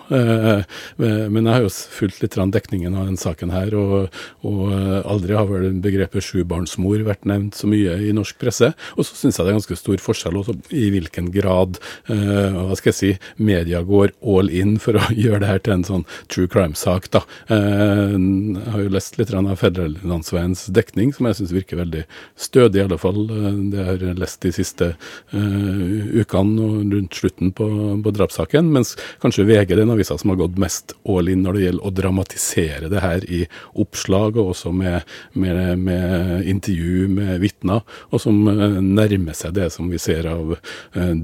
Men 0.99 1.46
jeg 1.46 1.53
har 1.53 1.62
jo 1.62 1.70
fulgt 1.70 2.22
litt 2.22 2.37
dekningen 2.37 2.94
av 2.94 3.07
denne 3.07 3.20
saken 3.20 3.51
her, 3.51 3.75
og, 3.75 4.09
og 4.42 4.72
aldri 5.07 5.37
har 5.37 5.46
vel 5.46 5.81
begrepet 5.83 6.25
sjubarnsmor 6.25 7.05
vært 7.07 7.27
nevnt 7.29 7.57
så 7.59 7.68
mye 7.70 7.96
i 8.09 8.12
norsk 8.16 8.38
presse. 8.40 8.72
Og 8.96 9.07
så 9.07 9.16
syns 9.16 9.38
jeg 9.38 9.46
det 9.46 9.53
er 9.53 9.59
ganske 9.61 9.79
stor 9.79 10.03
forskjell 10.03 10.40
også 10.40 10.57
i 10.75 10.88
hvilken 10.94 11.31
grad 11.35 11.81
hva 12.07 12.77
skal 12.79 12.92
jeg 12.92 12.99
si, 12.99 13.12
media 13.37 13.83
går 13.87 14.14
all 14.22 14.51
in 14.51 14.77
for 14.83 14.99
å 14.99 15.07
gjøre 15.25 15.44
det 15.44 15.53
her 15.53 15.64
til 15.64 15.77
en 15.79 15.87
sånn 15.88 16.07
true 16.33 16.51
crime-sak. 16.51 17.11
da. 17.14 17.25
Eh, 17.48 18.14
jeg 18.16 18.72
har 18.72 18.82
jo 18.82 18.92
lest 18.92 19.18
litt 19.18 19.32
av 19.36 19.52
Fedrelandsveiens 19.60 20.66
dekning, 20.74 21.12
som 21.14 21.28
jeg 21.28 21.38
syns 21.40 21.54
virker 21.54 21.80
veldig 21.80 22.04
stødig, 22.38 22.80
i 22.80 22.84
alle 22.86 22.98
fall. 23.00 23.22
Eh, 23.30 23.58
det 23.72 23.86
har 23.86 24.04
jeg 24.08 24.18
lest 24.20 24.42
de 24.44 24.52
siste 24.54 24.88
uh, 25.34 26.20
ukene 26.20 26.62
og 26.62 26.92
rundt 26.94 27.18
slutten 27.18 27.52
på, 27.56 27.66
på 28.04 28.12
drapssaken. 28.16 28.70
Mens 28.74 28.94
kanskje 29.22 29.46
VG 29.48 29.74
er 29.74 29.82
den 29.82 29.92
avisa 29.94 30.16
som 30.18 30.32
har 30.32 30.40
gått 30.40 30.60
mest 30.60 30.96
all 31.08 31.30
in 31.32 31.44
når 31.44 31.58
det 31.58 31.64
gjelder 31.66 31.86
å 31.86 31.94
dramatisere 32.00 32.90
det 32.92 33.02
her 33.04 33.26
i 33.30 33.42
oppslag, 33.78 34.38
og 34.40 34.52
også 34.54 34.72
med, 34.76 35.06
med, 35.32 35.62
med 35.82 36.46
intervju 36.48 37.06
med 37.12 37.40
vitner, 37.42 37.84
og 38.10 38.22
som 38.22 38.38
nærmer 38.46 39.36
seg 39.36 39.56
det 39.56 39.68
som 39.74 39.88
vi 39.90 40.00
ser 40.02 40.28
av 40.30 40.56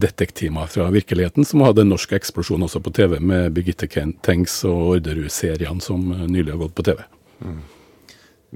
detektimer 0.02 0.70
fra 0.70 0.88
virkeligheten, 0.92 1.46
som 1.48 1.64
hadde 1.66 1.84
en 1.84 1.92
norsk 1.92 2.14
eksplosjon 2.16 2.66
også 2.66 2.82
på 2.84 2.92
TV 2.96 3.18
med 3.22 3.52
Birgitte 3.56 3.88
Tengs 4.24 4.58
og 4.68 4.96
Orderud-seriene 4.96 5.82
som 5.92 6.12
eh, 6.12 6.28
nylig 6.28 6.52
har 6.54 6.60
gått 6.64 6.76
på 6.76 6.84
TV. 6.86 7.02
Mm. 7.42 7.58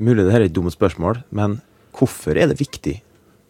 Mulig 0.07 0.27
det 0.27 0.35
her 0.35 0.45
er 0.45 0.51
et 0.51 0.57
dumt 0.57 0.75
spørsmål, 0.75 1.23
men 1.35 1.61
hvorfor 1.97 2.37
er 2.37 2.51
det 2.51 2.61
viktig 2.61 2.99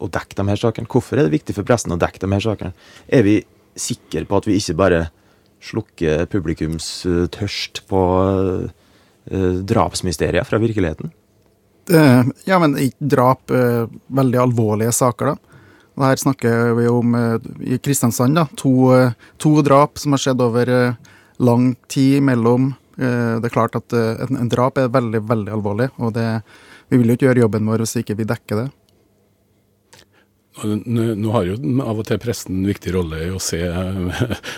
å 0.03 0.09
dekke 0.11 0.37
de 0.37 0.47
her 0.51 0.61
sakene? 0.61 0.89
Hvorfor 0.91 1.19
er 1.19 1.27
det 1.27 1.35
viktig 1.35 1.55
for 1.57 1.67
pressen 1.67 1.95
å 1.95 1.99
dekke 1.99 2.21
de 2.23 2.31
her 2.31 2.43
sakene? 2.43 2.73
Er 3.07 3.25
vi 3.27 3.39
sikre 3.77 4.25
på 4.27 4.39
at 4.39 4.47
vi 4.47 4.57
ikke 4.59 4.77
bare 4.79 5.01
slukker 5.63 6.27
publikums 6.31 6.87
eh, 7.09 7.25
tørst 7.33 7.81
på 7.89 8.01
uh, 8.29 8.67
drapsmysterier 9.67 10.45
fra 10.47 10.59
virkeligheten? 10.61 11.13
Ja, 11.87 12.57
men 12.59 12.73
drap 12.99 13.47
Veldig 13.47 14.39
alvorlige 14.41 14.91
saker, 14.91 15.29
da. 15.31 15.59
Og 15.95 16.03
her 16.03 16.19
snakker 16.19 16.73
vi 16.75 16.89
om 16.91 17.15
i 17.63 17.77
Kristiansand 17.79 18.35
da, 18.35 18.43
to, 18.59 18.73
to, 19.39 19.53
drap 19.63 19.95
som 19.97 20.13
har 20.13 20.21
skjedd 20.21 20.43
over 20.43 20.71
lang 21.39 21.69
tid 21.87 22.25
mellom 22.27 22.73
Eh, 22.75 22.86
det 22.97 23.49
er 23.49 23.53
klart 23.53 23.77
at 23.77 23.93
eh, 23.93 24.25
en 24.27 24.49
drap 24.49 24.79
er 24.81 24.89
veldig, 24.93 25.21
veldig 25.29 25.53
alvorlig, 25.53 25.89
og 26.01 26.15
det, 26.17 26.25
vi 26.89 26.99
vil 26.99 27.11
jo 27.11 27.17
ikke 27.17 27.29
gjøre 27.29 27.43
jobben 27.45 27.69
vår 27.69 27.83
hvis 27.85 27.99
ikke 28.01 28.17
vi 28.17 28.27
dekker 28.29 28.63
det. 28.63 28.67
Nå 30.65 31.31
har 31.31 31.45
jo 31.45 31.55
av 31.83 31.99
og 32.01 32.05
til 32.07 32.19
pressen 32.21 32.55
en 32.59 32.69
viktig 32.69 32.93
rolle 32.95 33.19
i 33.27 33.29
å 33.33 33.41
se 33.41 33.59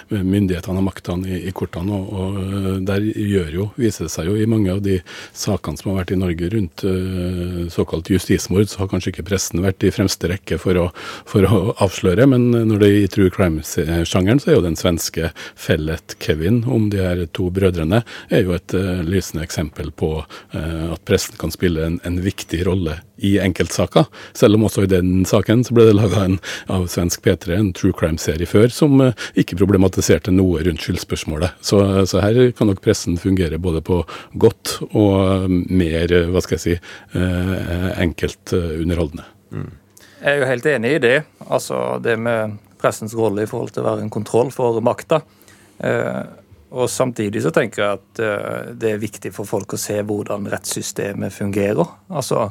myndighetene 0.10 0.80
og 0.80 0.86
maktene 0.86 1.28
i, 1.28 1.40
i 1.50 1.54
kortene, 1.56 1.98
og, 1.98 2.14
og, 2.14 2.84
der 2.88 3.04
gjør 3.04 3.50
jo, 3.56 3.66
viser 3.80 4.08
det 4.08 4.14
seg 4.14 4.30
jo 4.30 4.38
i 4.40 4.48
mange 4.50 4.72
av 4.72 4.80
de 4.86 5.00
sakene 5.36 5.80
som 5.80 5.92
har 5.92 6.02
vært 6.02 6.14
i 6.16 6.20
Norge 6.22 6.52
rundt 6.54 6.86
uh, 6.88 7.66
såkalt 7.74 8.12
justismord, 8.14 8.70
så 8.72 8.84
har 8.84 8.92
kanskje 8.94 9.14
ikke 9.14 9.28
pressen 9.28 9.64
vært 9.66 9.84
i 9.84 9.92
fremste 9.94 10.32
rekke 10.32 10.60
for 10.62 10.80
å, 10.80 10.86
for 11.28 11.48
å 11.48 11.76
avsløre, 11.84 12.30
men 12.32 12.50
når 12.54 12.84
det 12.84 12.90
er 12.90 13.00
i 13.02 13.12
true 13.12 13.34
crime-sjangeren, 13.36 14.40
så 14.40 14.54
er 14.54 14.60
jo 14.60 14.66
den 14.70 14.80
svenske 14.80 15.34
fellet 15.60 16.16
Kevin 16.24 16.64
om 16.70 16.88
de 16.94 17.04
her 17.04 17.26
to 17.36 17.50
brødrene 17.54 18.04
er 18.32 18.46
jo 18.46 18.56
et 18.56 18.76
lysende 19.06 19.44
eksempel 19.46 19.92
på 19.96 20.16
at 20.54 21.04
pressen 21.08 21.38
kan 21.40 21.52
spille 21.54 21.86
en, 21.86 22.00
en 22.08 22.20
viktig 22.24 22.62
rolle 22.68 23.00
i 23.26 23.36
enkeltsaker. 23.44 24.08
Selv 24.38 24.58
om 24.58 24.66
også 24.68 24.86
i 24.86 24.92
den 24.92 25.26
saken 25.28 25.64
så 25.68 25.76
ble 25.76 25.89
det 25.89 25.89
laga 25.96 26.26
av 26.72 26.88
svensk 26.92 27.24
P3 27.26 27.56
en 27.58 27.72
true 27.76 27.96
crime-serie 27.96 28.50
før 28.50 28.72
som 28.74 29.00
uh, 29.02 29.12
ikke 29.40 29.58
problematiserte 29.60 30.34
noe 30.34 30.64
rundt 30.66 30.84
skyldspørsmålet. 30.84 31.60
Så, 31.62 31.82
så, 32.10 32.22
her 32.24 32.40
kan 32.58 32.70
nok 32.70 32.82
pressen 32.84 33.18
fungere 33.22 33.60
både 33.62 33.82
på 33.86 34.02
godt 34.42 34.78
og 34.90 35.50
mer, 35.50 36.14
hva 36.32 36.42
skal 36.44 36.58
jeg 36.58 36.64
si, 36.64 36.76
enkelt 38.00 38.54
underholdende. 38.54 39.26
Mm. 39.54 39.70
Jeg 40.20 40.32
er 40.32 40.42
jo 40.42 40.50
helt 40.50 40.68
enig 40.70 40.92
i 40.96 41.04
det. 41.04 41.16
Altså 41.48 41.80
det 42.04 42.18
med 42.20 42.58
pressens 42.80 43.16
rolle 43.18 43.46
i 43.46 43.50
forhold 43.50 43.74
til 43.76 43.84
å 43.84 43.90
være 43.90 44.06
en 44.06 44.14
kontroll 44.14 44.52
for 44.56 44.82
makta. 44.84 45.22
Og 46.70 46.92
Samtidig 46.92 47.42
så 47.46 47.54
tenker 47.56 47.84
jeg 47.84 48.00
at 48.02 48.76
det 48.80 48.94
er 48.94 49.02
viktig 49.02 49.32
for 49.36 49.50
folk 49.50 49.74
å 49.74 49.82
se 49.82 49.98
hvordan 50.06 50.50
rettssystemet 50.52 51.34
fungerer. 51.34 51.96
Altså 52.12 52.50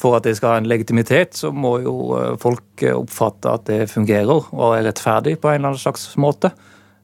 for 0.00 0.16
at 0.16 0.26
det 0.26 0.36
skal 0.38 0.54
ha 0.54 0.60
en 0.60 0.68
legitimitet, 0.70 1.36
så 1.36 1.52
må 1.52 1.76
jo 1.84 1.94
eh, 2.16 2.34
folk 2.40 2.84
eh, 2.84 2.96
oppfatte 2.96 3.52
at 3.52 3.66
det 3.68 3.90
fungerer 3.92 4.48
og 4.50 4.66
er 4.74 4.86
rettferdig 4.88 5.36
på 5.40 5.50
en 5.50 5.60
eller 5.60 5.72
annen 5.72 5.82
slags 5.82 6.08
måte. 6.20 6.52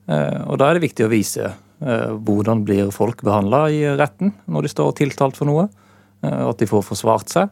Eh, 0.09 0.42
og 0.46 0.59
Da 0.61 0.70
er 0.70 0.78
det 0.78 0.88
viktig 0.88 1.06
å 1.06 1.12
vise 1.12 1.54
hvordan 1.76 2.62
blir 2.64 2.88
folk 2.88 3.20
behandla 3.20 3.66
i 3.68 3.82
retten 4.00 4.30
når 4.48 4.64
de 4.64 4.68
står 4.72 4.94
tiltalt 4.96 5.37
for 5.37 5.44
noe. 5.44 5.66
At 6.24 6.56
de 6.56 6.64
får 6.70 6.87
forsvart 6.87 7.28
seg. 7.28 7.50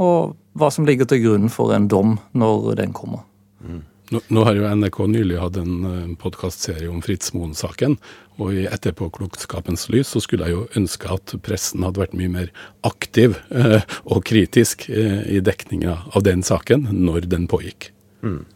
Og 0.00 0.32
hva 0.56 0.70
som 0.72 0.86
ligger 0.88 1.04
til 1.04 1.20
grunn 1.26 1.52
for 1.52 1.74
en 1.76 1.84
dom 1.92 2.14
når 2.32 2.78
den 2.80 2.94
kommer. 2.96 3.26
Mm. 3.60 3.82
Nå, 4.08 4.20
nå, 4.32 4.42
har 4.46 4.56
jo 4.56 4.68
NRK 4.72 4.98
nylig 5.12 5.36
hatt 5.36 5.58
en 5.60 6.14
podkastserie 6.16 6.88
om 6.88 7.02
Fritz 7.04 7.34
Moen-saken. 7.34 7.98
Og 8.40 8.54
i 8.56 8.64
etterpåklokskapens 8.70 9.88
lys 9.92 10.14
så 10.14 10.22
skulle 10.24 10.48
jeg 10.48 10.54
jo 10.54 10.62
ønske 10.80 11.10
at 11.12 11.34
pressen 11.44 11.84
hadde 11.84 12.00
vært 12.00 12.16
mye 12.16 12.32
mer 12.32 12.48
aktiv 12.88 13.36
eh, 13.52 13.82
og 14.08 14.24
kritisk 14.30 14.86
eh, 14.88 15.26
i 15.28 15.42
dekninga 15.44 15.98
av 16.16 16.24
den 16.24 16.44
saken 16.46 16.88
når 16.94 17.28
den 17.28 17.44
pågikk. 17.50 17.90
Mm. 18.24 18.46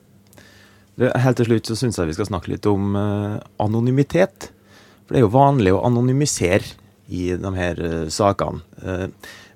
Du, 0.96 1.08
helt 1.10 1.40
til 1.40 1.50
slutt 1.50 1.68
så 1.68 1.76
syns 1.76 2.00
jeg 2.00 2.12
vi 2.12 2.16
skal 2.16 2.30
snakke 2.30 2.54
litt 2.54 2.68
om 2.70 2.96
eh, 2.96 3.36
anonymitet. 3.60 4.48
For 5.04 5.12
det 5.12 5.20
er 5.20 5.26
jo 5.26 5.34
vanlig 5.36 5.76
å 5.76 5.84
anonymisere 5.84 6.78
i 7.12 7.32
de 7.36 7.56
her 7.58 7.82
eh, 7.90 8.06
sakene. 8.08 8.64
Eh, 8.80 9.08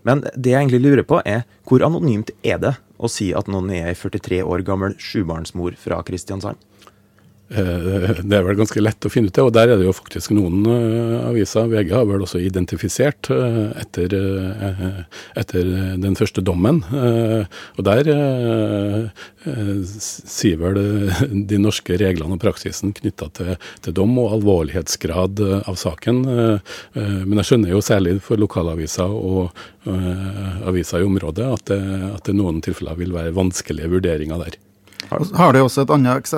men 0.05 0.27
det 0.37 0.53
jeg 0.53 0.61
egentlig 0.61 0.85
lurer 0.85 1.09
på, 1.09 1.25
er 1.25 1.47
hvor 1.65 1.89
anonymt 1.89 2.35
er 2.45 2.61
det 2.63 2.77
å 2.97 3.11
si 3.11 3.33
at 3.37 3.51
noen 3.53 3.73
er 3.75 3.91
ei 3.91 3.99
43 3.99 4.43
år 4.45 4.65
gammel 4.67 4.97
sjubarnsmor 5.01 5.77
fra 5.81 6.01
Kristiansand? 6.07 6.61
Eh, 7.47 8.23
det 8.27 8.35
er 8.35 8.43
vel 8.43 8.57
ganske 8.59 8.81
lett 8.83 9.07
å 9.07 9.11
finne 9.13 9.31
ut 9.31 9.37
det, 9.37 9.45
og 9.45 9.53
der 9.55 9.71
er 9.71 9.79
det 9.79 9.87
jo 9.87 9.95
faktisk 9.95 10.33
noen 10.35 10.65
uh, 10.67 11.29
aviser. 11.29 11.69
VG 11.71 11.93
har 11.95 12.07
vel 12.09 12.25
også 12.25 12.41
identifisert 12.43 13.31
uh, 13.31 13.71
etter, 13.79 14.17
etter, 15.39 15.71
den 16.03 16.17
første 16.19 16.43
dommen. 16.43 16.83
og 16.87 17.83
der 17.87 18.09
sier 19.47 20.59
vel 20.61 20.79
de 21.51 21.59
norske 21.61 21.97
reglene 22.01 22.37
og 22.37 22.43
praksisen 22.43 22.95
knytta 22.97 23.29
til, 23.37 23.53
til, 23.85 23.95
dom 23.97 24.17
og 24.23 24.37
alvorlighetsgrad 24.39 25.43
av 25.63 25.79
saken. 25.79 26.23
men 26.27 27.41
jeg 27.41 27.49
skjønner 27.49 27.75
jo 27.75 27.83
særlig 27.85 28.17
for 28.25 28.41
lokalaviser 28.41 29.11
og 29.11 29.55
aviser 30.67 31.03
i 31.03 31.09
området 31.09 31.47
at 31.47 31.67
det, 31.71 31.81
at 32.13 32.25
det 32.27 32.37
noen 32.37 32.63
tilfeller 32.65 32.99
vil 32.99 33.15
være 33.15 33.35
vanskelige 33.37 33.93
vurderinger 33.93 34.43
der. 34.43 34.59
Har 35.11 35.55
du 35.55 35.63
også 35.63 35.87
et 35.87 35.95
annet? 35.95 36.35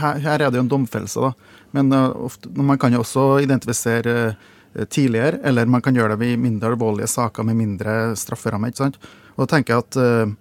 Her, 0.00 0.20
her, 0.24 0.42
er 0.42 0.50
det 0.50 0.60
jo 0.60 0.64
en 0.64 0.72
domfellelse, 0.72 1.28
da. 1.28 1.60
Men 1.76 1.92
uh, 1.92 2.10
ofte, 2.28 2.50
man 2.56 2.78
kan 2.80 2.94
jo 2.94 3.02
også 3.02 3.26
identifisere 3.44 4.16
uh, 4.32 4.84
tidligere, 4.84 5.40
eller 5.46 5.68
man 5.70 5.84
kan 5.84 5.96
gjøre 5.96 6.18
det 6.20 6.32
i 6.32 6.40
mindre 6.40 6.72
alvorlige 6.72 7.10
saker 7.10 7.46
med 7.46 7.58
mindre 7.58 8.16
strafferamme. 8.18 8.70
ikke 8.70 8.84
sant? 8.84 8.98
Og 9.36 9.44
da 9.44 9.54
tenker 9.54 9.74
jeg 9.74 9.86
at 9.86 10.00
uh, 10.00 10.34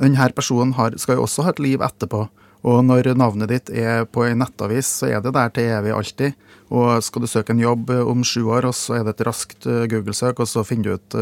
denne 0.00 0.30
personen 0.36 0.74
har, 0.78 0.96
skal 0.98 1.18
jo 1.18 1.26
også 1.26 1.46
ha 1.46 1.54
et 1.54 1.62
liv 1.62 1.82
etterpå. 1.84 2.26
Og 2.70 2.82
når 2.84 3.14
navnet 3.16 3.48
ditt 3.48 3.70
er 3.72 4.04
på 4.04 4.26
ei 4.26 4.34
nettavis, 4.36 4.88
så 5.00 5.08
er 5.08 5.22
det 5.24 5.32
der 5.32 5.52
til 5.56 5.70
evig 5.78 5.94
alltid. 5.96 6.48
Og 6.68 7.00
skal 7.02 7.24
du 7.24 7.28
søke 7.30 7.54
en 7.54 7.62
jobb 7.62 7.88
om 8.04 8.24
sju 8.26 8.42
år, 8.52 8.68
og 8.68 8.76
så 8.76 8.98
er 8.98 9.06
det 9.06 9.14
et 9.16 9.24
raskt 9.30 9.64
Google-søk, 9.64 10.42
og 10.44 10.48
så 10.48 10.60
finner 10.68 10.90
du 10.90 10.98
ut, 11.00 11.16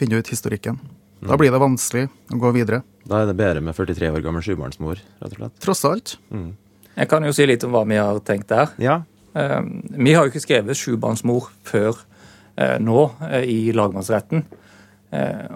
finner 0.00 0.16
du 0.16 0.24
ut 0.24 0.32
historikken. 0.32 0.80
Da 1.20 1.34
mm. 1.34 1.40
blir 1.40 1.52
det 1.52 1.60
vanskelig 1.60 2.06
å 2.32 2.38
gå 2.40 2.52
videre. 2.56 2.82
Da 3.06 3.22
er 3.22 3.30
det 3.30 3.36
bedre 3.38 3.62
med 3.64 3.76
43 3.76 4.10
år 4.12 4.24
gammel 4.24 4.44
sjubarnsmor, 4.44 5.00
rett 5.20 5.32
og 5.32 5.38
slett? 5.40 5.58
Tross 5.64 5.84
alt. 5.88 6.16
Mm. 6.34 6.50
Jeg 6.96 7.10
kan 7.10 7.24
jo 7.28 7.32
si 7.36 7.44
litt 7.44 7.64
om 7.66 7.74
hva 7.74 7.84
vi 7.88 7.98
har 8.00 8.20
tenkt 8.24 8.48
der. 8.48 8.70
Ja. 8.80 9.00
Uh, 9.36 9.60
vi 9.92 10.14
har 10.16 10.24
jo 10.24 10.32
ikke 10.32 10.44
skrevet 10.44 10.78
sjubarnsmor 10.80 11.50
før 11.66 11.98
uh, 11.98 12.78
nå 12.80 13.02
uh, 13.20 13.42
i 13.44 13.72
lagmannsretten. 13.76 14.46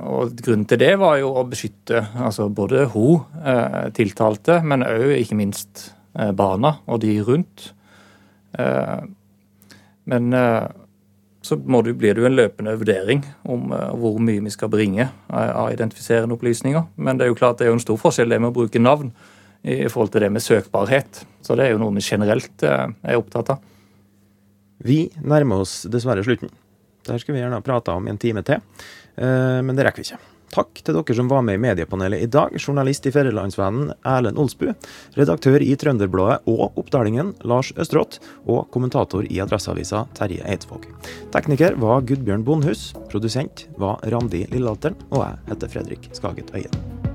Og 0.07 0.31
Grunnen 0.40 0.62
til 0.70 0.79
det 0.79 0.92
var 0.96 1.16
jo 1.18 1.33
å 1.37 1.42
beskytte 1.44 1.98
altså 2.22 2.46
både 2.55 2.85
hun 2.92 3.26
tiltalte, 3.92 4.61
men 4.62 4.87
òg 4.87 5.11
ikke 5.18 5.37
minst 5.37 5.83
barna 6.38 6.70
og 6.87 7.00
de 7.03 7.16
rundt. 7.26 7.66
Men 10.14 10.31
så 11.42 11.59
det, 11.59 11.96
blir 11.98 12.14
det 12.14 12.22
jo 12.22 12.29
en 12.31 12.38
løpende 12.38 12.76
vurdering 12.79 13.26
om 13.42 13.74
hvor 14.00 14.22
mye 14.22 14.46
vi 14.46 14.55
skal 14.55 14.70
bringe 14.72 15.11
av 15.29 15.74
identifiserende 15.74 16.38
opplysninger. 16.38 16.87
Men 16.96 17.18
det 17.18 17.26
er 17.26 17.35
jo 17.35 17.40
klart 17.42 17.59
det 17.59 17.66
er 17.66 17.74
jo 17.74 17.81
en 17.81 17.85
stor 17.85 18.00
forskjell 18.00 18.31
det 18.33 18.40
med 18.40 18.55
å 18.55 18.59
bruke 18.62 18.81
navn 18.81 19.11
i 19.62 19.88
forhold 19.88 20.12
til 20.14 20.25
det 20.25 20.33
med 20.33 20.44
søkbarhet. 20.44 21.23
Så 21.44 21.57
det 21.57 21.66
er 21.66 21.75
jo 21.75 21.83
noe 21.83 21.94
vi 21.96 22.05
generelt 22.05 22.64
eh, 22.66 22.88
er 23.03 23.20
opptatt 23.20 23.55
av. 23.57 23.62
Vi 24.81 25.05
nærmer 25.20 25.64
oss 25.64 25.83
dessverre 25.92 26.25
slutten. 26.25 26.53
Dette 27.05 27.20
skulle 27.20 27.38
vi 27.38 27.44
gjerne 27.44 27.61
ha 27.61 27.64
prata 27.64 27.96
om 27.96 28.09
en 28.09 28.20
time 28.20 28.44
til, 28.46 28.61
eh, 29.16 29.61
men 29.64 29.77
det 29.77 29.88
rekker 29.88 30.05
vi 30.05 30.11
ikke. 30.11 30.20
Takk 30.51 30.81
til 30.83 30.96
dere 30.96 31.14
som 31.14 31.29
var 31.31 31.44
med 31.46 31.61
i 31.61 31.62
mediepanelet 31.62 32.25
i 32.25 32.31
dag. 32.31 32.57
Journalist 32.59 33.07
i 33.07 33.12
Fedrelandsvennen 33.14 33.92
Erlend 34.03 34.40
Olsbu. 34.40 34.73
Redaktør 35.18 35.62
i 35.62 35.77
Trønderbladet 35.79 36.49
og 36.51 36.81
Oppdalingen 36.81 37.37
Lars 37.46 37.70
Østrått. 37.79 38.18
Og 38.51 38.66
kommentator 38.75 39.29
i 39.31 39.38
Adresseavisa 39.44 40.09
Terje 40.18 40.42
Eidsvåg. 40.51 40.88
Tekniker 41.35 41.79
var 41.79 42.03
Gudbjørn 42.03 42.42
Bondhus. 42.46 42.90
Produsent 43.12 43.68
var 43.79 44.03
Randi 44.11 44.42
Lillealteren. 44.51 44.99
Og 45.12 45.23
jeg 45.23 45.38
heter 45.53 45.73
Fredrik 45.77 46.11
Skaget 46.18 46.51
Øyen. 46.57 47.10